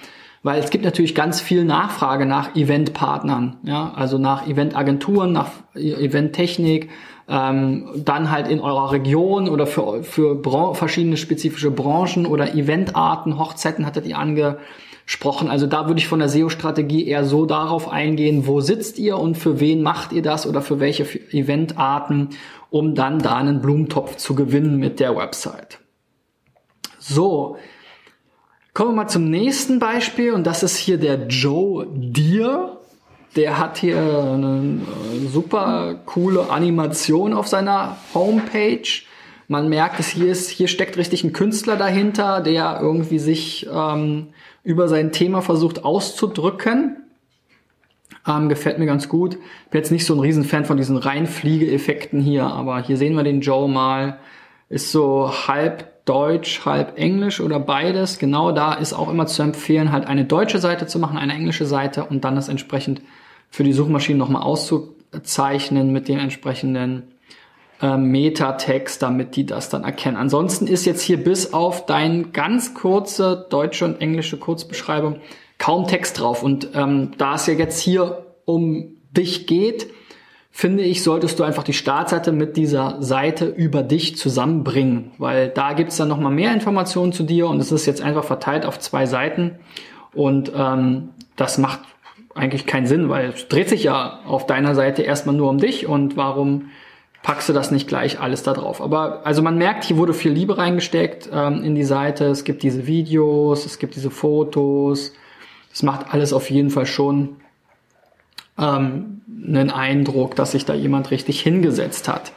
weil 0.42 0.60
es 0.60 0.70
gibt 0.70 0.84
natürlich 0.84 1.14
ganz 1.14 1.40
viel 1.40 1.64
Nachfrage 1.64 2.26
nach 2.26 2.54
Eventpartnern, 2.54 3.56
ja, 3.64 3.92
also 3.96 4.16
nach 4.18 4.46
Eventagenturen, 4.46 5.32
nach 5.32 5.50
Eventtechnik, 5.74 6.90
ähm, 7.28 7.88
dann 7.96 8.30
halt 8.30 8.46
in 8.46 8.60
eurer 8.60 8.92
Region 8.92 9.48
oder 9.48 9.66
für, 9.66 10.04
für 10.04 10.40
verschiedene 10.74 11.16
spezifische 11.16 11.72
Branchen 11.72 12.26
oder 12.26 12.54
Eventarten, 12.54 13.38
Hochzeiten 13.38 13.84
hattet 13.86 14.06
ihr 14.06 14.18
ange 14.18 14.58
gesprochen. 15.06 15.48
Also 15.48 15.66
da 15.66 15.86
würde 15.86 15.98
ich 15.98 16.08
von 16.08 16.18
der 16.18 16.28
SEO-Strategie 16.28 17.06
eher 17.06 17.24
so 17.24 17.46
darauf 17.46 17.88
eingehen, 17.88 18.46
wo 18.46 18.60
sitzt 18.60 18.98
ihr 18.98 19.18
und 19.18 19.36
für 19.36 19.60
wen 19.60 19.82
macht 19.82 20.12
ihr 20.12 20.22
das 20.22 20.46
oder 20.46 20.60
für 20.60 20.80
welche 20.80 21.04
Eventarten, 21.32 22.30
um 22.70 22.96
dann 22.96 23.20
da 23.20 23.36
einen 23.36 23.62
Blumentopf 23.62 24.16
zu 24.16 24.34
gewinnen 24.34 24.78
mit 24.78 24.98
der 24.98 25.16
Website. 25.16 25.78
So, 26.98 27.56
kommen 28.74 28.90
wir 28.90 28.96
mal 28.96 29.08
zum 29.08 29.30
nächsten 29.30 29.78
Beispiel 29.78 30.32
und 30.32 30.44
das 30.44 30.64
ist 30.64 30.76
hier 30.76 30.98
der 30.98 31.28
Joe 31.28 31.86
Deere. 31.94 32.80
Der 33.36 33.58
hat 33.58 33.78
hier 33.78 33.98
eine 33.98 34.80
super 35.30 36.00
coole 36.04 36.50
Animation 36.50 37.32
auf 37.32 37.46
seiner 37.46 37.96
Homepage. 38.12 38.88
Man 39.46 39.68
merkt 39.68 40.00
es, 40.00 40.08
hier 40.08 40.32
ist, 40.32 40.50
hier 40.50 40.66
steckt 40.66 40.96
richtig 40.96 41.22
ein 41.22 41.32
Künstler 41.32 41.76
dahinter, 41.76 42.40
der 42.40 42.80
irgendwie 42.80 43.20
sich 43.20 43.68
ähm, 43.72 44.28
über 44.66 44.88
sein 44.88 45.12
Thema 45.12 45.42
versucht 45.42 45.84
auszudrücken. 45.84 46.96
Ähm, 48.26 48.48
gefällt 48.48 48.80
mir 48.80 48.86
ganz 48.86 49.08
gut. 49.08 49.38
Bin 49.70 49.78
jetzt 49.78 49.92
nicht 49.92 50.04
so 50.04 50.14
ein 50.14 50.20
Riesenfan 50.20 50.64
von 50.64 50.76
diesen 50.76 50.96
Reinfliegeeffekten 50.96 52.20
hier, 52.20 52.46
aber 52.46 52.82
hier 52.82 52.96
sehen 52.96 53.14
wir 53.14 53.22
den 53.22 53.40
Joe 53.40 53.68
mal. 53.68 54.18
Ist 54.68 54.90
so 54.90 55.30
halb 55.46 56.04
Deutsch, 56.04 56.64
halb 56.66 56.98
Englisch 56.98 57.40
oder 57.40 57.60
beides. 57.60 58.18
Genau 58.18 58.50
da 58.50 58.74
ist 58.74 58.92
auch 58.92 59.08
immer 59.08 59.28
zu 59.28 59.40
empfehlen, 59.42 59.92
halt 59.92 60.08
eine 60.08 60.24
deutsche 60.24 60.58
Seite 60.58 60.88
zu 60.88 60.98
machen, 60.98 61.16
eine 61.16 61.34
englische 61.34 61.66
Seite 61.66 62.04
und 62.04 62.24
dann 62.24 62.34
das 62.34 62.48
entsprechend 62.48 63.02
für 63.48 63.62
die 63.62 63.72
Suchmaschinen 63.72 64.18
nochmal 64.18 64.42
auszuzeichnen 64.42 65.92
mit 65.92 66.08
den 66.08 66.18
entsprechenden 66.18 67.04
äh, 67.80 67.96
Metatext, 67.96 69.02
damit 69.02 69.36
die 69.36 69.46
das 69.46 69.68
dann 69.68 69.84
erkennen. 69.84 70.16
Ansonsten 70.16 70.66
ist 70.66 70.84
jetzt 70.86 71.02
hier 71.02 71.22
bis 71.22 71.52
auf 71.52 71.86
dein 71.86 72.32
ganz 72.32 72.74
kurze 72.74 73.46
deutsche 73.50 73.84
und 73.84 74.00
englische 74.00 74.38
Kurzbeschreibung 74.38 75.16
kaum 75.58 75.86
Text 75.86 76.20
drauf. 76.20 76.42
Und 76.42 76.70
ähm, 76.74 77.12
da 77.18 77.34
es 77.34 77.46
ja 77.46 77.54
jetzt 77.54 77.80
hier 77.80 78.26
um 78.44 78.96
dich 79.10 79.46
geht, 79.46 79.88
finde 80.50 80.84
ich, 80.84 81.02
solltest 81.02 81.38
du 81.38 81.44
einfach 81.44 81.64
die 81.64 81.74
Startseite 81.74 82.32
mit 82.32 82.56
dieser 82.56 83.02
Seite 83.02 83.44
über 83.44 83.82
dich 83.82 84.16
zusammenbringen, 84.16 85.10
weil 85.18 85.48
da 85.50 85.74
gibt's 85.74 85.98
dann 85.98 86.08
nochmal 86.08 86.32
mehr 86.32 86.54
Informationen 86.54 87.12
zu 87.12 87.24
dir 87.24 87.48
und 87.48 87.60
es 87.60 87.72
ist 87.72 87.84
jetzt 87.84 88.00
einfach 88.00 88.24
verteilt 88.24 88.64
auf 88.64 88.78
zwei 88.78 89.04
Seiten 89.04 89.58
und 90.14 90.50
ähm, 90.56 91.10
das 91.36 91.58
macht 91.58 91.80
eigentlich 92.34 92.64
keinen 92.64 92.86
Sinn, 92.86 93.10
weil 93.10 93.30
es 93.30 93.48
dreht 93.48 93.68
sich 93.68 93.84
ja 93.84 94.20
auf 94.26 94.46
deiner 94.46 94.74
Seite 94.74 95.02
erstmal 95.02 95.36
nur 95.36 95.50
um 95.50 95.58
dich 95.58 95.86
und 95.86 96.16
warum 96.16 96.70
packst 97.26 97.48
du 97.48 97.52
das 97.52 97.72
nicht 97.72 97.88
gleich 97.88 98.20
alles 98.20 98.44
da 98.44 98.52
drauf. 98.52 98.80
Aber 98.80 99.26
also 99.26 99.42
man 99.42 99.58
merkt, 99.58 99.82
hier 99.82 99.96
wurde 99.96 100.14
viel 100.14 100.30
Liebe 100.30 100.58
reingesteckt 100.58 101.28
ähm, 101.32 101.64
in 101.64 101.74
die 101.74 101.82
Seite. 101.82 102.26
Es 102.26 102.44
gibt 102.44 102.62
diese 102.62 102.86
Videos, 102.86 103.66
es 103.66 103.80
gibt 103.80 103.96
diese 103.96 104.12
Fotos. 104.12 105.12
Es 105.72 105.82
macht 105.82 106.14
alles 106.14 106.32
auf 106.32 106.48
jeden 106.50 106.70
Fall 106.70 106.86
schon 106.86 107.34
ähm, 108.56 109.22
einen 109.44 109.72
Eindruck, 109.72 110.36
dass 110.36 110.52
sich 110.52 110.66
da 110.66 110.74
jemand 110.74 111.10
richtig 111.10 111.40
hingesetzt 111.40 112.06
hat. 112.06 112.30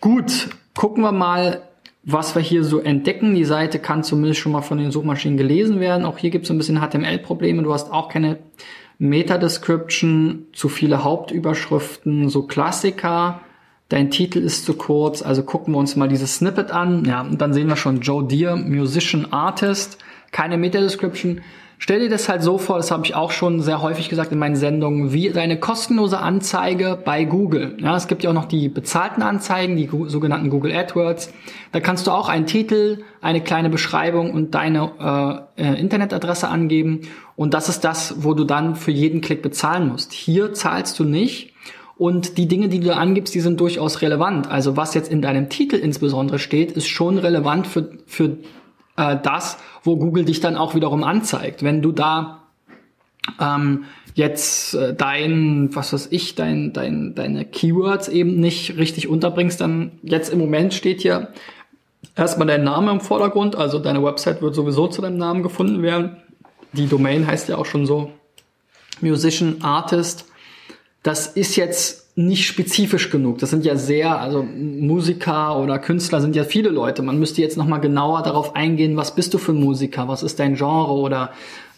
Gut, 0.00 0.50
gucken 0.76 1.02
wir 1.02 1.10
mal, 1.10 1.62
was 2.04 2.36
wir 2.36 2.42
hier 2.42 2.62
so 2.62 2.78
entdecken. 2.78 3.34
Die 3.34 3.44
Seite 3.44 3.80
kann 3.80 4.04
zumindest 4.04 4.38
schon 4.38 4.52
mal 4.52 4.62
von 4.62 4.78
den 4.78 4.92
Suchmaschinen 4.92 5.36
gelesen 5.36 5.80
werden. 5.80 6.04
Auch 6.04 6.18
hier 6.18 6.30
gibt 6.30 6.44
es 6.44 6.52
ein 6.52 6.58
bisschen 6.58 6.80
HTML-Probleme. 6.80 7.64
Du 7.64 7.72
hast 7.72 7.92
auch 7.92 8.08
keine 8.08 8.38
Meta-Description, 8.98 10.46
zu 10.52 10.68
viele 10.68 11.02
Hauptüberschriften, 11.02 12.28
so 12.28 12.44
Klassiker 12.44 13.40
dein 13.88 14.10
Titel 14.10 14.38
ist 14.38 14.64
zu 14.64 14.74
kurz, 14.74 15.22
also 15.22 15.42
gucken 15.42 15.74
wir 15.74 15.78
uns 15.78 15.96
mal 15.96 16.08
dieses 16.08 16.36
Snippet 16.36 16.70
an. 16.70 17.04
Ja, 17.04 17.22
und 17.22 17.40
dann 17.40 17.52
sehen 17.52 17.68
wir 17.68 17.76
schon 17.76 18.00
Joe 18.00 18.24
Deere, 18.24 18.56
Musician 18.56 19.32
Artist, 19.32 19.98
keine 20.32 20.56
Meta-Description. 20.56 21.40
Stell 21.78 22.00
dir 22.00 22.08
das 22.08 22.28
halt 22.30 22.42
so 22.42 22.56
vor, 22.56 22.78
das 22.78 22.90
habe 22.90 23.04
ich 23.04 23.14
auch 23.14 23.30
schon 23.30 23.60
sehr 23.60 23.82
häufig 23.82 24.08
gesagt 24.08 24.32
in 24.32 24.38
meinen 24.38 24.56
Sendungen, 24.56 25.12
wie 25.12 25.28
deine 25.28 25.60
kostenlose 25.60 26.18
Anzeige 26.18 26.98
bei 27.04 27.24
Google. 27.24 27.76
Ja, 27.78 27.94
es 27.96 28.08
gibt 28.08 28.22
ja 28.24 28.30
auch 28.30 28.34
noch 28.34 28.46
die 28.46 28.70
bezahlten 28.70 29.22
Anzeigen, 29.22 29.76
die 29.76 29.90
sogenannten 30.06 30.48
Google 30.48 30.74
AdWords. 30.74 31.34
Da 31.72 31.80
kannst 31.80 32.06
du 32.06 32.12
auch 32.12 32.30
einen 32.30 32.46
Titel, 32.46 33.04
eine 33.20 33.42
kleine 33.42 33.68
Beschreibung 33.68 34.32
und 34.32 34.54
deine 34.54 35.46
äh, 35.58 35.62
äh, 35.62 35.78
Internetadresse 35.78 36.48
angeben. 36.48 37.02
Und 37.36 37.52
das 37.52 37.68
ist 37.68 37.84
das, 37.84 38.24
wo 38.24 38.32
du 38.32 38.44
dann 38.44 38.74
für 38.76 38.92
jeden 38.92 39.20
Klick 39.20 39.42
bezahlen 39.42 39.88
musst. 39.88 40.14
Hier 40.14 40.54
zahlst 40.54 40.98
du 40.98 41.04
nicht. 41.04 41.52
Und 41.98 42.36
die 42.36 42.46
Dinge, 42.46 42.68
die 42.68 42.80
du 42.80 42.88
da 42.88 42.96
angibst, 42.96 43.34
die 43.34 43.40
sind 43.40 43.58
durchaus 43.58 44.02
relevant. 44.02 44.50
Also 44.50 44.76
was 44.76 44.92
jetzt 44.94 45.10
in 45.10 45.22
deinem 45.22 45.48
Titel 45.48 45.76
insbesondere 45.76 46.38
steht, 46.38 46.72
ist 46.72 46.88
schon 46.88 47.18
relevant 47.18 47.66
für, 47.66 47.90
für 48.06 48.36
äh, 48.96 49.16
das, 49.22 49.58
wo 49.82 49.96
Google 49.96 50.26
dich 50.26 50.40
dann 50.40 50.56
auch 50.56 50.74
wiederum 50.74 51.04
anzeigt. 51.04 51.62
Wenn 51.62 51.80
du 51.80 51.92
da 51.92 52.42
ähm, 53.40 53.84
jetzt 54.14 54.74
äh, 54.74 54.94
dein, 54.94 55.74
was 55.74 55.94
weiß 55.94 56.08
ich, 56.10 56.34
dein, 56.34 56.74
dein, 56.74 57.14
deine 57.14 57.46
Keywords 57.46 58.08
eben 58.08 58.40
nicht 58.40 58.76
richtig 58.76 59.08
unterbringst, 59.08 59.60
dann 59.60 59.92
jetzt 60.02 60.30
im 60.30 60.38
Moment 60.38 60.74
steht 60.74 61.00
hier 61.00 61.28
erstmal 62.14 62.46
dein 62.46 62.64
Name 62.64 62.90
im 62.90 63.00
Vordergrund, 63.00 63.56
also 63.56 63.78
deine 63.78 64.02
Website 64.02 64.42
wird 64.42 64.54
sowieso 64.54 64.88
zu 64.88 65.00
deinem 65.00 65.16
Namen 65.18 65.42
gefunden 65.42 65.82
werden. 65.82 66.18
Die 66.72 66.88
Domain 66.88 67.26
heißt 67.26 67.48
ja 67.48 67.56
auch 67.56 67.66
schon 67.66 67.86
so 67.86 68.10
Musician, 69.00 69.58
Artist 69.62 70.26
das 71.06 71.28
ist 71.28 71.54
jetzt 71.54 72.06
nicht 72.16 72.46
spezifisch 72.46 73.10
genug. 73.10 73.38
Das 73.38 73.50
sind 73.50 73.64
ja 73.64 73.76
sehr, 73.76 74.18
also 74.18 74.42
Musiker 74.42 75.56
oder 75.58 75.78
Künstler 75.78 76.20
sind 76.20 76.34
ja 76.34 76.42
viele 76.42 76.70
Leute. 76.70 77.02
Man 77.02 77.20
müsste 77.20 77.42
jetzt 77.42 77.56
nochmal 77.56 77.80
genauer 77.80 78.22
darauf 78.22 78.56
eingehen, 78.56 78.96
was 78.96 79.14
bist 79.14 79.32
du 79.32 79.38
für 79.38 79.52
ein 79.52 79.60
Musiker, 79.60 80.08
was 80.08 80.24
ist 80.24 80.40
dein 80.40 80.56
Genre 80.56 80.92
oder 80.92 81.30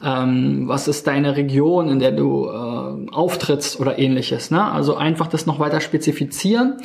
ähm, 0.03 0.67
was 0.67 0.89
ist 0.89 1.07
deine 1.07 1.37
Region, 1.37 1.91
in 1.91 1.99
der 1.99 2.13
du 2.13 2.47
äh, 2.47 3.11
auftrittst 3.13 3.79
oder 3.81 3.99
ähnliches. 3.99 4.51
Ne? 4.51 4.65
Also 4.65 4.97
einfach 4.97 5.27
das 5.27 5.45
noch 5.45 5.59
weiter 5.59 5.83
spezifizieren. 5.83 6.79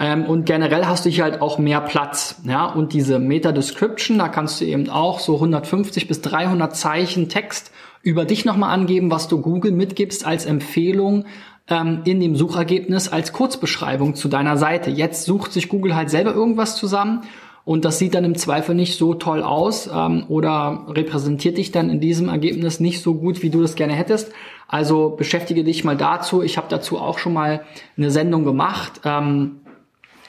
Ähm, 0.00 0.24
und 0.24 0.46
generell 0.46 0.86
hast 0.86 1.04
du 1.04 1.10
hier 1.10 1.22
halt 1.22 1.42
auch 1.42 1.58
mehr 1.58 1.82
Platz. 1.82 2.40
Ja? 2.44 2.64
Und 2.64 2.92
diese 2.92 3.20
Meta-Description, 3.20 4.18
da 4.18 4.28
kannst 4.28 4.60
du 4.60 4.64
eben 4.64 4.88
auch 4.88 5.20
so 5.20 5.34
150 5.34 6.08
bis 6.08 6.22
300 6.22 6.74
Zeichen 6.74 7.28
Text 7.28 7.70
über 8.02 8.24
dich 8.24 8.44
nochmal 8.44 8.74
angeben, 8.74 9.10
was 9.10 9.28
du 9.28 9.40
Google 9.40 9.72
mitgibst 9.72 10.26
als 10.26 10.44
Empfehlung 10.44 11.24
ähm, 11.68 12.00
in 12.04 12.20
dem 12.20 12.36
Suchergebnis 12.36 13.08
als 13.08 13.32
Kurzbeschreibung 13.32 14.14
zu 14.14 14.28
deiner 14.28 14.56
Seite. 14.56 14.90
Jetzt 14.90 15.24
sucht 15.24 15.52
sich 15.52 15.68
Google 15.68 15.94
halt 15.94 16.10
selber 16.10 16.34
irgendwas 16.34 16.76
zusammen 16.76 17.22
und 17.64 17.86
das 17.86 17.98
sieht 17.98 18.14
dann 18.14 18.24
im 18.24 18.34
Zweifel 18.34 18.74
nicht 18.74 18.98
so 18.98 19.14
toll 19.14 19.42
aus 19.42 19.88
ähm, 19.92 20.24
oder 20.28 20.84
repräsentiert 20.88 21.56
dich 21.56 21.72
dann 21.72 21.88
in 21.88 21.98
diesem 21.98 22.28
Ergebnis 22.28 22.78
nicht 22.78 23.00
so 23.00 23.14
gut, 23.14 23.42
wie 23.42 23.48
du 23.48 23.62
das 23.62 23.74
gerne 23.74 23.94
hättest. 23.94 24.32
Also 24.68 25.10
beschäftige 25.10 25.64
dich 25.64 25.82
mal 25.84 25.96
dazu. 25.96 26.42
Ich 26.42 26.58
habe 26.58 26.66
dazu 26.68 26.98
auch 26.98 27.18
schon 27.18 27.32
mal 27.32 27.62
eine 27.96 28.10
Sendung 28.10 28.44
gemacht. 28.44 29.00
Ähm, 29.04 29.60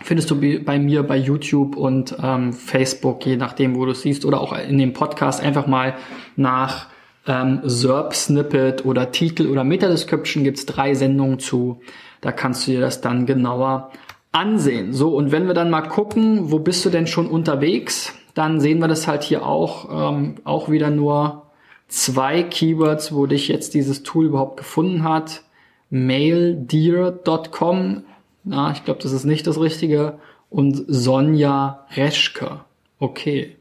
findest 0.01 0.31
du 0.31 0.63
bei 0.63 0.79
mir 0.79 1.03
bei 1.03 1.17
YouTube 1.17 1.75
und 1.75 2.15
ähm, 2.21 2.53
Facebook, 2.53 3.25
je 3.25 3.35
nachdem, 3.35 3.75
wo 3.75 3.83
du 3.85 3.91
es 3.91 4.01
siehst, 4.01 4.23
oder 4.23 4.39
auch 4.39 4.53
in 4.53 4.77
dem 4.77 4.93
Podcast 4.93 5.41
einfach 5.41 5.67
mal 5.67 5.95
nach 6.37 6.87
ähm, 7.27 7.61
SERP-Snippet 7.63 8.85
oder 8.85 9.11
Titel 9.11 9.47
oder 9.47 9.63
Meta-Description 9.63 10.43
gibt's 10.43 10.65
drei 10.65 10.93
Sendungen 10.93 11.39
zu. 11.39 11.81
Da 12.21 12.31
kannst 12.31 12.67
du 12.67 12.71
dir 12.71 12.81
das 12.81 13.01
dann 13.01 13.25
genauer 13.25 13.91
ansehen. 14.31 14.93
So, 14.93 15.15
und 15.15 15.31
wenn 15.31 15.47
wir 15.47 15.53
dann 15.53 15.69
mal 15.69 15.81
gucken, 15.81 16.51
wo 16.51 16.59
bist 16.59 16.85
du 16.85 16.89
denn 16.89 17.07
schon 17.07 17.27
unterwegs, 17.27 18.13
dann 18.33 18.59
sehen 18.59 18.79
wir 18.79 18.87
das 18.87 19.07
halt 19.07 19.23
hier 19.23 19.45
auch, 19.45 20.11
ähm, 20.11 20.35
auch 20.43 20.69
wieder 20.69 20.89
nur 20.89 21.43
zwei 21.87 22.43
Keywords, 22.43 23.13
wo 23.13 23.25
dich 23.25 23.47
jetzt 23.47 23.73
dieses 23.73 24.03
Tool 24.03 24.25
überhaupt 24.25 24.57
gefunden 24.57 25.03
hat. 25.03 25.43
Maildeer.com, 25.89 28.03
na, 28.43 28.71
ich 28.71 28.83
glaube, 28.83 29.01
das 29.01 29.13
ist 29.13 29.23
nicht 29.23 29.47
das 29.47 29.59
Richtige. 29.59 30.19
Und 30.49 30.83
Sonja 30.87 31.85
Reschke. 31.95 32.61
Okay. 32.99 33.55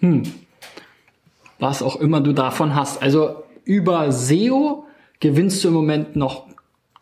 Hm. 0.00 0.22
Was 1.60 1.82
auch 1.82 1.96
immer 1.96 2.20
du 2.20 2.32
davon 2.32 2.74
hast. 2.74 3.02
Also 3.02 3.36
über 3.64 4.10
SEO 4.10 4.86
gewinnst 5.20 5.62
du 5.62 5.68
im 5.68 5.74
Moment 5.74 6.16
noch 6.16 6.46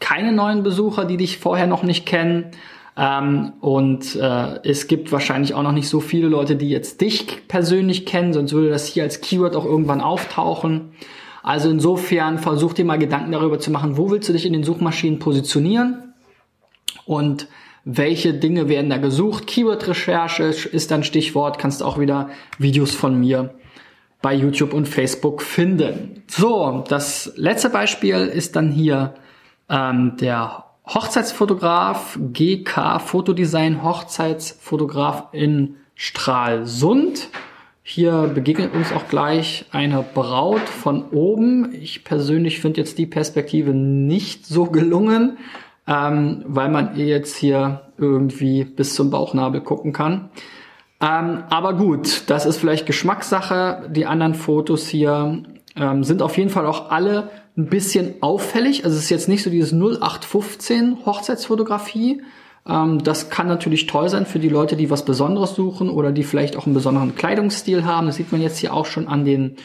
keine 0.01 0.33
neuen 0.33 0.63
Besucher, 0.63 1.05
die 1.05 1.17
dich 1.17 1.39
vorher 1.39 1.67
noch 1.67 1.83
nicht 1.83 2.05
kennen. 2.07 2.51
Ähm, 2.97 3.53
und 3.61 4.17
äh, 4.17 4.61
es 4.69 4.89
gibt 4.89 5.13
wahrscheinlich 5.13 5.55
auch 5.55 5.63
noch 5.63 5.73
nicht 5.73 5.89
so 5.89 6.01
viele 6.01 6.29
Leute, 6.29 6.57
die 6.57 6.69
jetzt 6.69 7.01
dich 7.01 7.47
persönlich 7.47 8.05
kennen, 8.07 8.33
sonst 8.33 8.53
würde 8.53 8.71
das 8.71 8.87
hier 8.87 9.05
als 9.05 9.21
Keyword 9.21 9.55
auch 9.55 9.65
irgendwann 9.65 10.01
auftauchen. 10.01 10.93
Also 11.43 11.71
insofern 11.71 12.39
versuch 12.39 12.75
dir 12.75 12.85
mal 12.85 12.99
Gedanken 12.99 13.33
darüber 13.33 13.61
zu 13.61 13.71
machen, 13.71 13.97
wo 13.97 14.11
willst 14.11 14.29
du 14.29 14.33
dich 14.33 14.45
in 14.45 14.53
den 14.53 14.65
Suchmaschinen 14.65 15.21
positionieren 15.21 16.13
und 17.07 17.47
welche 17.85 18.35
Dinge 18.35 18.69
werden 18.69 18.91
da 18.91 18.99
gesucht. 18.99 19.47
Keyword-Recherche 19.47 20.45
ist 20.45 20.91
dann 20.91 21.05
Stichwort, 21.05 21.59
kannst 21.59 21.83
auch 21.83 21.99
wieder 21.99 22.29
Videos 22.59 22.95
von 22.95 23.19
mir 23.19 23.55
bei 24.21 24.35
YouTube 24.35 24.75
und 24.75 24.89
Facebook 24.89 25.43
finden. 25.43 26.23
So, 26.27 26.85
das 26.89 27.33
letzte 27.37 27.71
Beispiel 27.71 28.17
ist 28.17 28.57
dann 28.57 28.71
hier 28.71 29.15
ähm, 29.69 30.17
der 30.21 30.65
Hochzeitsfotograf, 30.87 32.19
GK 32.33 32.99
Fotodesign, 32.99 33.83
Hochzeitsfotograf 33.83 35.29
in 35.33 35.77
Stralsund. 35.95 37.29
Hier 37.83 38.31
begegnet 38.35 38.75
uns 38.75 38.93
auch 38.93 39.09
gleich 39.09 39.67
eine 39.71 40.05
Braut 40.15 40.69
von 40.69 41.05
oben. 41.11 41.73
Ich 41.75 42.05
persönlich 42.05 42.61
finde 42.61 42.81
jetzt 42.81 42.99
die 42.99 43.07
Perspektive 43.07 43.73
nicht 43.73 44.47
so 44.47 44.65
gelungen, 44.65 45.39
ähm, 45.87 46.45
weil 46.47 46.69
man 46.69 46.97
ihr 46.97 47.07
jetzt 47.07 47.37
hier 47.37 47.83
irgendwie 47.97 48.65
bis 48.65 48.95
zum 48.95 49.11
Bauchnabel 49.11 49.61
gucken 49.61 49.93
kann. 49.93 50.31
Ähm, 51.01 51.45
aber 51.49 51.75
gut, 51.75 52.25
das 52.29 52.45
ist 52.47 52.59
vielleicht 52.59 52.87
Geschmackssache. 52.87 53.89
Die 53.91 54.07
anderen 54.07 54.35
Fotos 54.35 54.89
hier 54.89 55.43
ähm, 55.77 56.05
sind 56.05 56.23
auf 56.23 56.37
jeden 56.37 56.51
Fall 56.51 56.67
auch 56.67 56.91
alle 56.91 57.31
ein 57.57 57.67
bisschen 57.67 58.15
auffällig. 58.21 58.85
Also 58.85 58.97
es 58.97 59.05
ist 59.05 59.11
jetzt 59.11 59.29
nicht 59.29 59.43
so 59.43 59.51
dieses 59.51 59.73
0815 59.73 61.07
Hochzeitsfotografie. 61.07 62.23
Ähm, 62.67 63.03
das 63.03 63.31
kann 63.31 63.47
natürlich 63.47 63.87
toll 63.87 64.09
sein 64.09 64.27
für 64.27 64.41
die 64.41 64.49
Leute, 64.49 64.77
die 64.77 64.91
was 64.91 65.05
Besonderes 65.05 65.55
suchen 65.55 65.89
oder 65.89 66.11
die 66.11 66.25
vielleicht 66.25 66.57
auch 66.57 66.67
einen 66.67 66.75
besonderen 66.75 67.15
Kleidungsstil 67.15 67.85
haben. 67.85 68.07
Das 68.07 68.17
sieht 68.17 68.33
man 68.33 68.41
jetzt 68.41 68.59
hier 68.59 68.75
auch 68.75 68.87
schon 68.87 69.07
an 69.07 69.25
den 69.25 69.57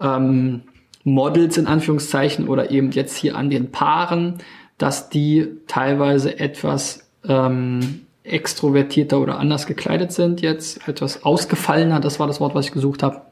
ähm, 0.00 0.62
Models 1.04 1.56
in 1.56 1.66
Anführungszeichen 1.66 2.48
oder 2.48 2.70
eben 2.70 2.90
jetzt 2.92 3.16
hier 3.16 3.36
an 3.36 3.50
den 3.50 3.70
Paaren, 3.70 4.38
dass 4.78 5.08
die 5.08 5.48
teilweise 5.66 6.38
etwas 6.38 7.08
ähm, 7.26 8.06
extrovertierter 8.24 9.20
oder 9.20 9.38
anders 9.38 9.66
gekleidet 9.66 10.12
sind 10.12 10.42
jetzt, 10.42 10.86
etwas 10.88 11.24
ausgefallener, 11.24 12.00
das 12.00 12.20
war 12.20 12.26
das 12.26 12.40
Wort, 12.40 12.54
was 12.54 12.66
ich 12.66 12.72
gesucht 12.72 13.02
habe. 13.02 13.22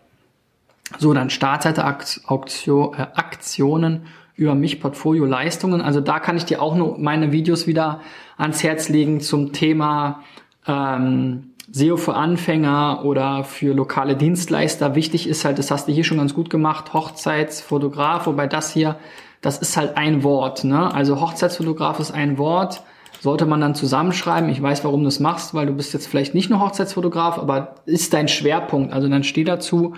So, 0.99 1.15
dann 1.15 1.31
Startseite 1.31 1.85
Auktion, 2.27 2.95
äh, 2.95 3.07
Aktionen 3.15 4.07
über 4.35 4.55
mich, 4.55 4.81
Portfolio 4.81 5.25
Leistungen. 5.25 5.81
Also 5.81 6.01
da 6.01 6.19
kann 6.19 6.37
ich 6.37 6.45
dir 6.45 6.61
auch 6.63 6.75
nur 6.75 6.99
meine 6.99 7.31
Videos 7.31 7.67
wieder 7.67 8.01
ans 8.37 8.63
Herz 8.63 8.89
legen 8.89 9.21
zum 9.21 9.53
Thema 9.53 10.25
ähm, 10.67 11.51
SEO 11.71 11.97
für 11.97 12.15
Anfänger 12.15 13.05
oder 13.05 13.45
für 13.45 13.73
lokale 13.73 14.17
Dienstleister. 14.17 14.97
Wichtig 14.97 15.29
ist 15.29 15.45
halt, 15.45 15.59
das 15.59 15.71
hast 15.71 15.87
du 15.87 15.93
hier 15.93 16.05
schon 16.05 16.19
ganz 16.19 16.35
gut 16.35 16.51
gemacht, 16.51 16.93
Hochzeitsfotograf, 16.93 18.27
wobei 18.27 18.49
das 18.49 18.73
hier, 18.73 18.97
das 19.41 19.59
ist 19.59 19.77
halt 19.77 19.97
ein 19.97 20.25
Wort. 20.25 20.65
Ne? 20.65 20.93
Also 20.93 21.21
Hochzeitsfotograf 21.21 22.01
ist 22.01 22.11
ein 22.11 22.39
Wort 22.39 22.83
sollte 23.21 23.47
man 23.47 23.61
dann 23.61 23.75
zusammenschreiben. 23.75 24.49
Ich 24.51 24.63
weiß, 24.63 24.85
warum 24.85 25.03
du 25.03 25.09
es 25.09 25.21
machst, 25.21 25.55
weil 25.55 25.67
du 25.67 25.73
bist 25.73 25.93
jetzt 25.93 26.07
vielleicht 26.07 26.35
nicht 26.35 26.51
nur 26.51 26.61
Hochzeitsfotograf, 26.61 27.39
aber 27.39 27.75
ist 27.87 28.15
dein 28.15 28.29
Schwerpunkt. 28.29 28.93
Also 28.93 29.09
dann 29.09 29.25
steh 29.25 29.45
dazu 29.45 29.95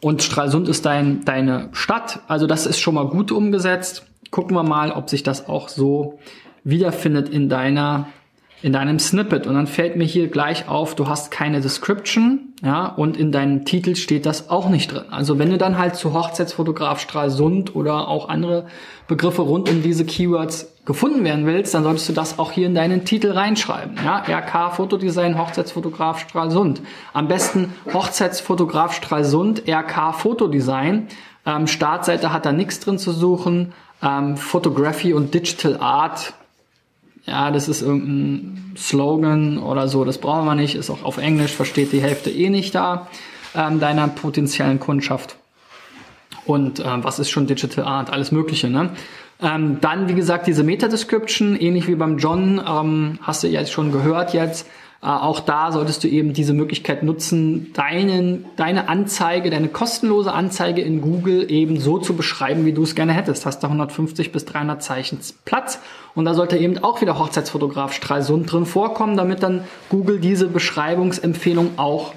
und 0.00 0.22
Stralsund 0.22 0.68
ist 0.68 0.86
dein, 0.86 1.24
deine 1.24 1.68
Stadt. 1.72 2.20
Also 2.28 2.46
das 2.46 2.66
ist 2.66 2.78
schon 2.80 2.94
mal 2.94 3.08
gut 3.08 3.32
umgesetzt. 3.32 4.06
Gucken 4.30 4.56
wir 4.56 4.62
mal, 4.62 4.92
ob 4.92 5.10
sich 5.10 5.22
das 5.22 5.48
auch 5.48 5.68
so 5.68 6.18
wiederfindet 6.62 7.28
in 7.28 7.48
deiner 7.48 8.06
in 8.62 8.72
deinem 8.72 8.98
Snippet 8.98 9.46
und 9.46 9.54
dann 9.54 9.66
fällt 9.66 9.96
mir 9.96 10.04
hier 10.04 10.28
gleich 10.28 10.68
auf, 10.68 10.94
du 10.94 11.08
hast 11.08 11.30
keine 11.30 11.60
Description, 11.60 12.50
ja, 12.62 12.86
und 12.86 13.16
in 13.16 13.32
deinem 13.32 13.64
Titel 13.64 13.96
steht 13.96 14.26
das 14.26 14.50
auch 14.50 14.68
nicht 14.68 14.92
drin. 14.92 15.04
Also 15.10 15.38
wenn 15.38 15.50
du 15.50 15.56
dann 15.56 15.78
halt 15.78 15.96
zu 15.96 16.12
Hochzeitsfotograf 16.12 17.00
Stralsund 17.00 17.74
oder 17.74 18.08
auch 18.08 18.28
andere 18.28 18.66
Begriffe 19.08 19.42
rund 19.42 19.70
um 19.70 19.82
diese 19.82 20.04
Keywords 20.04 20.74
gefunden 20.84 21.24
werden 21.24 21.46
willst, 21.46 21.72
dann 21.72 21.84
solltest 21.84 22.10
du 22.10 22.12
das 22.12 22.38
auch 22.38 22.52
hier 22.52 22.66
in 22.66 22.74
deinen 22.74 23.06
Titel 23.06 23.30
reinschreiben. 23.30 23.96
Ja, 24.04 24.18
RK 24.28 24.74
Fotodesign 24.74 25.38
Hochzeitsfotograf 25.38 26.20
Stralsund. 26.20 26.82
Am 27.14 27.28
besten 27.28 27.72
Hochzeitsfotograf 27.94 28.92
Stralsund 28.92 29.62
RK 29.66 30.12
Fotodesign. 30.12 31.08
Ähm, 31.46 31.66
Startseite 31.66 32.32
hat 32.32 32.44
da 32.44 32.52
nichts 32.52 32.80
drin 32.80 32.98
zu 32.98 33.12
suchen. 33.12 33.72
Ähm, 34.02 34.36
Photography 34.36 35.14
und 35.14 35.32
Digital 35.32 35.78
Art 35.78 36.34
ja, 37.30 37.50
das 37.50 37.68
ist 37.68 37.80
irgendein 37.80 38.74
Slogan 38.76 39.58
oder 39.58 39.88
so, 39.88 40.04
das 40.04 40.18
brauchen 40.18 40.46
wir 40.46 40.56
nicht, 40.56 40.74
ist 40.74 40.90
auch 40.90 41.04
auf 41.04 41.18
Englisch, 41.18 41.52
versteht 41.52 41.92
die 41.92 42.02
Hälfte 42.02 42.28
eh 42.30 42.50
nicht 42.50 42.74
da 42.74 43.08
ähm, 43.54 43.78
deiner 43.78 44.08
potenziellen 44.08 44.80
Kundschaft. 44.80 45.36
Und 46.44 46.80
ähm, 46.80 47.04
was 47.04 47.20
ist 47.20 47.30
schon 47.30 47.46
Digital 47.46 47.84
Art? 47.84 48.10
Alles 48.12 48.32
Mögliche, 48.32 48.68
ne? 48.68 48.90
Ähm, 49.40 49.78
dann, 49.80 50.08
wie 50.08 50.14
gesagt, 50.14 50.46
diese 50.48 50.64
Meta-Description, 50.64 51.56
ähnlich 51.56 51.86
wie 51.86 51.94
beim 51.94 52.18
John, 52.18 52.60
ähm, 52.66 53.18
hast 53.22 53.42
du 53.42 53.48
ja 53.48 53.64
schon 53.64 53.92
gehört 53.92 54.34
jetzt. 54.34 54.66
Äh, 55.02 55.06
auch 55.06 55.40
da 55.40 55.72
solltest 55.72 56.04
du 56.04 56.08
eben 56.08 56.32
diese 56.34 56.52
Möglichkeit 56.52 57.02
nutzen, 57.02 57.72
deinen, 57.72 58.44
deine 58.56 58.88
Anzeige, 58.88 59.50
deine 59.50 59.68
kostenlose 59.68 60.32
Anzeige 60.32 60.82
in 60.82 61.00
Google 61.00 61.50
eben 61.50 61.80
so 61.80 61.98
zu 61.98 62.14
beschreiben, 62.14 62.66
wie 62.66 62.72
du 62.72 62.82
es 62.82 62.94
gerne 62.94 63.12
hättest. 63.12 63.46
Hast 63.46 63.60
da 63.60 63.68
150 63.68 64.30
bis 64.30 64.44
300 64.44 64.82
Zeichen 64.82 65.18
Platz 65.44 65.78
und 66.14 66.26
da 66.26 66.34
sollte 66.34 66.58
eben 66.58 66.78
auch 66.78 67.00
wieder 67.00 67.18
Hochzeitsfotograf 67.18 67.94
Stralsund 67.94 68.52
drin 68.52 68.66
vorkommen, 68.66 69.16
damit 69.16 69.42
dann 69.42 69.64
Google 69.88 70.20
diese 70.20 70.48
Beschreibungsempfehlung 70.48 71.78
auch 71.78 72.12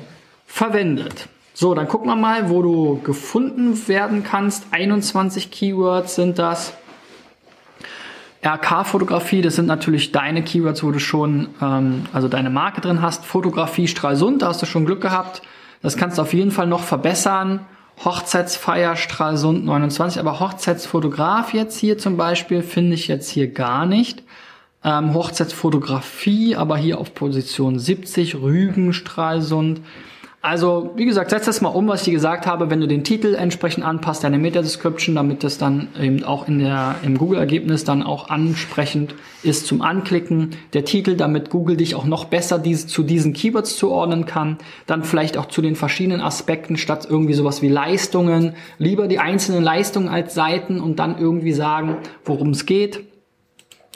verwendet. 0.46 1.30
So, 1.56 1.76
dann 1.76 1.88
gucken 1.88 2.08
wir 2.08 2.16
mal, 2.16 2.50
wo 2.50 2.64
du 2.64 3.00
gefunden 3.04 3.88
werden 3.88 4.24
kannst. 4.24 4.66
21 4.72 5.52
Keywords 5.52 6.16
sind 6.16 6.40
das. 6.40 6.74
RK-Fotografie, 8.46 9.42
das 9.42 9.56
sind 9.56 9.68
natürlich 9.68 10.12
deine 10.12 10.44
Keywords, 10.44 10.84
wo 10.84 10.92
du 10.92 11.00
schon, 11.00 11.48
ähm, 11.62 12.06
also 12.12 12.28
deine 12.28 12.50
Marke 12.50 12.82
drin 12.82 13.02
hast. 13.02 13.26
Fotografie 13.26 13.88
Stralsund, 13.88 14.42
da 14.42 14.48
hast 14.48 14.62
du 14.62 14.66
schon 14.66 14.86
Glück 14.86 15.02
gehabt. 15.02 15.42
Das 15.82 15.98
kannst 15.98 16.18
du 16.18 16.22
auf 16.22 16.34
jeden 16.34 16.52
Fall 16.52 16.68
noch 16.68 16.82
verbessern. 16.82 17.62
Hochzeitsfeier 18.04 18.96
Stralsund 18.96 19.66
29, 19.66 20.20
aber 20.20 20.40
Hochzeitsfotograf 20.40 21.54
jetzt 21.54 21.78
hier 21.78 21.98
zum 21.98 22.18
Beispiel 22.18 22.64
finde 22.64 22.96
ich 22.96 23.08
jetzt 23.08 23.30
hier 23.30 23.48
gar 23.52 23.86
nicht. 23.86 24.24
Ähm, 24.84 25.14
Hochzeitsfotografie, 25.14 26.56
aber 26.56 26.76
hier 26.76 27.00
auf 27.00 27.14
Position 27.14 27.80
70, 27.80 28.36
Rügen 28.36 28.94
Stralsund. 28.94 29.82
Also, 30.46 30.92
wie 30.98 31.06
gesagt, 31.06 31.30
setz 31.30 31.46
das 31.46 31.62
mal 31.62 31.70
um, 31.70 31.88
was 31.88 32.02
ich 32.02 32.06
dir 32.08 32.12
gesagt 32.12 32.46
habe, 32.48 32.70
wenn 32.70 32.82
du 32.82 32.86
den 32.86 33.06
Titel 33.06 33.34
entsprechend 33.34 33.86
anpasst, 33.86 34.26
deine 34.26 34.38
Meta-Description, 34.38 35.16
damit 35.16 35.42
das 35.42 35.58
dann 35.58 35.88
eben 35.98 36.26
auch 36.26 36.50
in 36.50 36.60
der, 36.60 36.96
im 37.02 37.18
Google-Ergebnis 37.18 37.86
dann 37.86 38.04
auch 38.04 38.28
ansprechend 38.28 39.16
ist 39.44 39.68
zum 39.68 39.82
Anklicken. 39.82 40.50
Der 40.74 40.84
Titel, 40.84 41.16
damit 41.16 41.50
Google 41.50 41.78
dich 41.78 41.96
auch 41.96 42.04
noch 42.04 42.26
besser 42.26 42.60
diese, 42.60 42.88
zu 42.88 43.04
diesen 43.04 43.32
Keywords 43.32 43.78
zuordnen 43.78 44.26
kann. 44.26 44.58
Dann 44.86 45.06
vielleicht 45.06 45.38
auch 45.38 45.46
zu 45.46 45.62
den 45.62 45.78
verschiedenen 45.78 46.20
Aspekten 46.20 46.76
statt 46.76 47.08
irgendwie 47.10 47.36
sowas 47.36 47.62
wie 47.62 47.70
Leistungen. 47.70 48.56
Lieber 48.78 49.08
die 49.08 49.20
einzelnen 49.20 49.64
Leistungen 49.64 50.10
als 50.10 50.34
Seiten 50.34 50.82
und 50.82 51.00
dann 51.00 51.18
irgendwie 51.18 51.54
sagen, 51.54 52.00
worum 52.26 52.50
es 52.50 52.66
geht. 52.66 53.00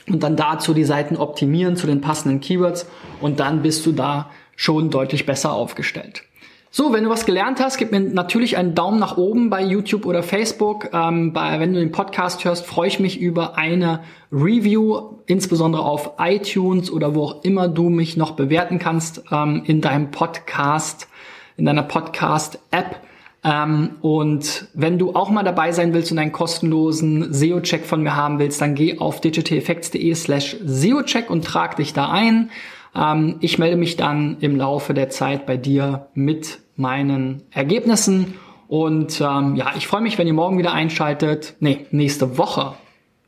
Und 0.10 0.24
dann 0.24 0.38
dazu 0.38 0.74
die 0.74 0.86
Seiten 0.86 1.18
optimieren 1.18 1.76
zu 1.76 1.88
den 1.88 2.00
passenden 2.00 2.40
Keywords. 2.40 2.88
Und 3.20 3.42
dann 3.42 3.64
bist 3.64 3.86
du 3.86 3.92
da 3.92 4.30
schon 4.56 4.90
deutlich 4.90 5.26
besser 5.26 5.52
aufgestellt. 5.52 6.24
So, 6.70 6.92
wenn 6.92 7.06
du 7.06 7.10
was 7.10 7.26
gelernt 7.26 7.62
hast, 7.62 7.78
gib 7.78 7.92
mir 7.92 8.02
natürlich 8.02 8.58
einen 8.58 8.76
Daumen 8.76 9.00
nach 9.00 9.18
oben 9.18 9.50
bei 9.50 9.64
YouTube 9.64 10.06
oder 10.06 10.22
Facebook. 10.22 10.90
Ähm, 10.94 11.32
bei, 11.32 11.60
wenn 11.60 11.74
du 11.74 11.80
den 11.80 11.94
Podcast 11.94 12.44
hörst, 12.44 12.66
freue 12.66 12.90
ich 12.90 13.00
mich 13.00 13.20
über 13.20 13.58
eine 13.58 14.02
Review, 14.32 15.16
insbesondere 15.28 15.84
auf 15.84 16.12
iTunes 16.20 16.92
oder 16.92 17.16
wo 17.16 17.24
auch 17.24 17.44
immer 17.44 17.70
du 17.70 17.90
mich 17.90 18.18
noch 18.18 18.32
bewerten 18.32 18.80
kannst 18.80 19.24
ähm, 19.32 19.64
in 19.66 19.80
deinem 19.80 20.12
Podcast, 20.12 21.08
in 21.56 21.66
deiner 21.66 21.84
Podcast-App. 21.84 23.02
Ähm, 23.46 23.92
und 24.02 24.68
wenn 24.74 25.00
du 25.00 25.16
auch 25.16 25.30
mal 25.30 25.44
dabei 25.44 25.72
sein 25.72 25.94
willst 25.94 26.12
und 26.12 26.20
einen 26.20 26.34
kostenlosen 26.34 27.34
SEO-Check 27.34 27.86
von 27.86 28.04
mir 28.04 28.16
haben 28.18 28.40
willst, 28.40 28.60
dann 28.60 28.76
geh 28.76 29.00
auf 29.00 29.22
digitaleffects.de 29.22 30.14
slash 30.16 30.58
SEO-Check 30.66 31.30
und 31.30 31.46
trag 31.46 31.78
dich 31.78 31.94
da 31.94 32.10
ein. 32.10 32.50
Ähm, 32.98 33.38
ich 33.42 33.60
melde 33.60 33.78
mich 33.78 33.96
dann 33.96 34.38
im 34.40 34.56
Laufe 34.56 34.94
der 34.94 35.10
Zeit 35.10 35.46
bei 35.46 35.58
dir 35.58 36.08
mit 36.14 36.60
meinen 36.76 37.44
Ergebnissen. 37.52 38.34
Und 38.68 39.22
ähm, 39.22 39.56
ja, 39.56 39.72
ich 39.78 39.88
freue 39.88 40.02
mich, 40.02 40.18
wenn 40.18 40.28
ihr 40.28 40.34
morgen 40.34 40.58
wieder 40.58 40.74
einschaltet. 40.74 41.56
Nee, 41.60 41.86
nächste 41.92 42.38
Woche. 42.38 42.74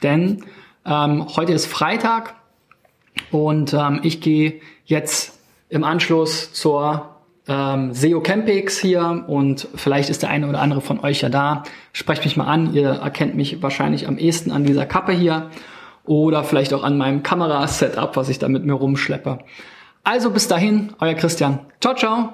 Denn 0.01 0.43
ähm, 0.85 1.27
heute 1.35 1.53
ist 1.53 1.67
Freitag 1.67 2.35
und 3.31 3.73
ähm, 3.73 3.99
ich 4.03 4.21
gehe 4.21 4.61
jetzt 4.85 5.39
im 5.69 5.83
Anschluss 5.83 6.51
zur 6.53 7.15
ähm, 7.47 7.93
SEO 7.93 8.21
Campix 8.21 8.79
hier 8.79 9.25
und 9.27 9.67
vielleicht 9.75 10.09
ist 10.09 10.23
der 10.23 10.29
eine 10.29 10.47
oder 10.47 10.61
andere 10.61 10.81
von 10.81 10.99
euch 10.99 11.21
ja 11.21 11.29
da. 11.29 11.63
Sprecht 11.93 12.23
mich 12.23 12.37
mal 12.37 12.45
an, 12.45 12.73
ihr 12.73 12.89
erkennt 12.89 13.35
mich 13.35 13.61
wahrscheinlich 13.61 14.07
am 14.07 14.17
ehesten 14.17 14.51
an 14.51 14.63
dieser 14.63 14.85
Kappe 14.85 15.11
hier 15.11 15.49
oder 16.05 16.43
vielleicht 16.43 16.73
auch 16.73 16.83
an 16.83 16.97
meinem 16.97 17.23
Kamerasetup, 17.23 18.15
was 18.15 18.29
ich 18.29 18.39
da 18.39 18.47
mit 18.47 18.65
mir 18.65 18.73
rumschleppe. 18.73 19.39
Also 20.03 20.31
bis 20.31 20.47
dahin, 20.47 20.93
euer 20.99 21.13
Christian. 21.13 21.59
Ciao, 21.81 21.93
ciao. 21.93 22.33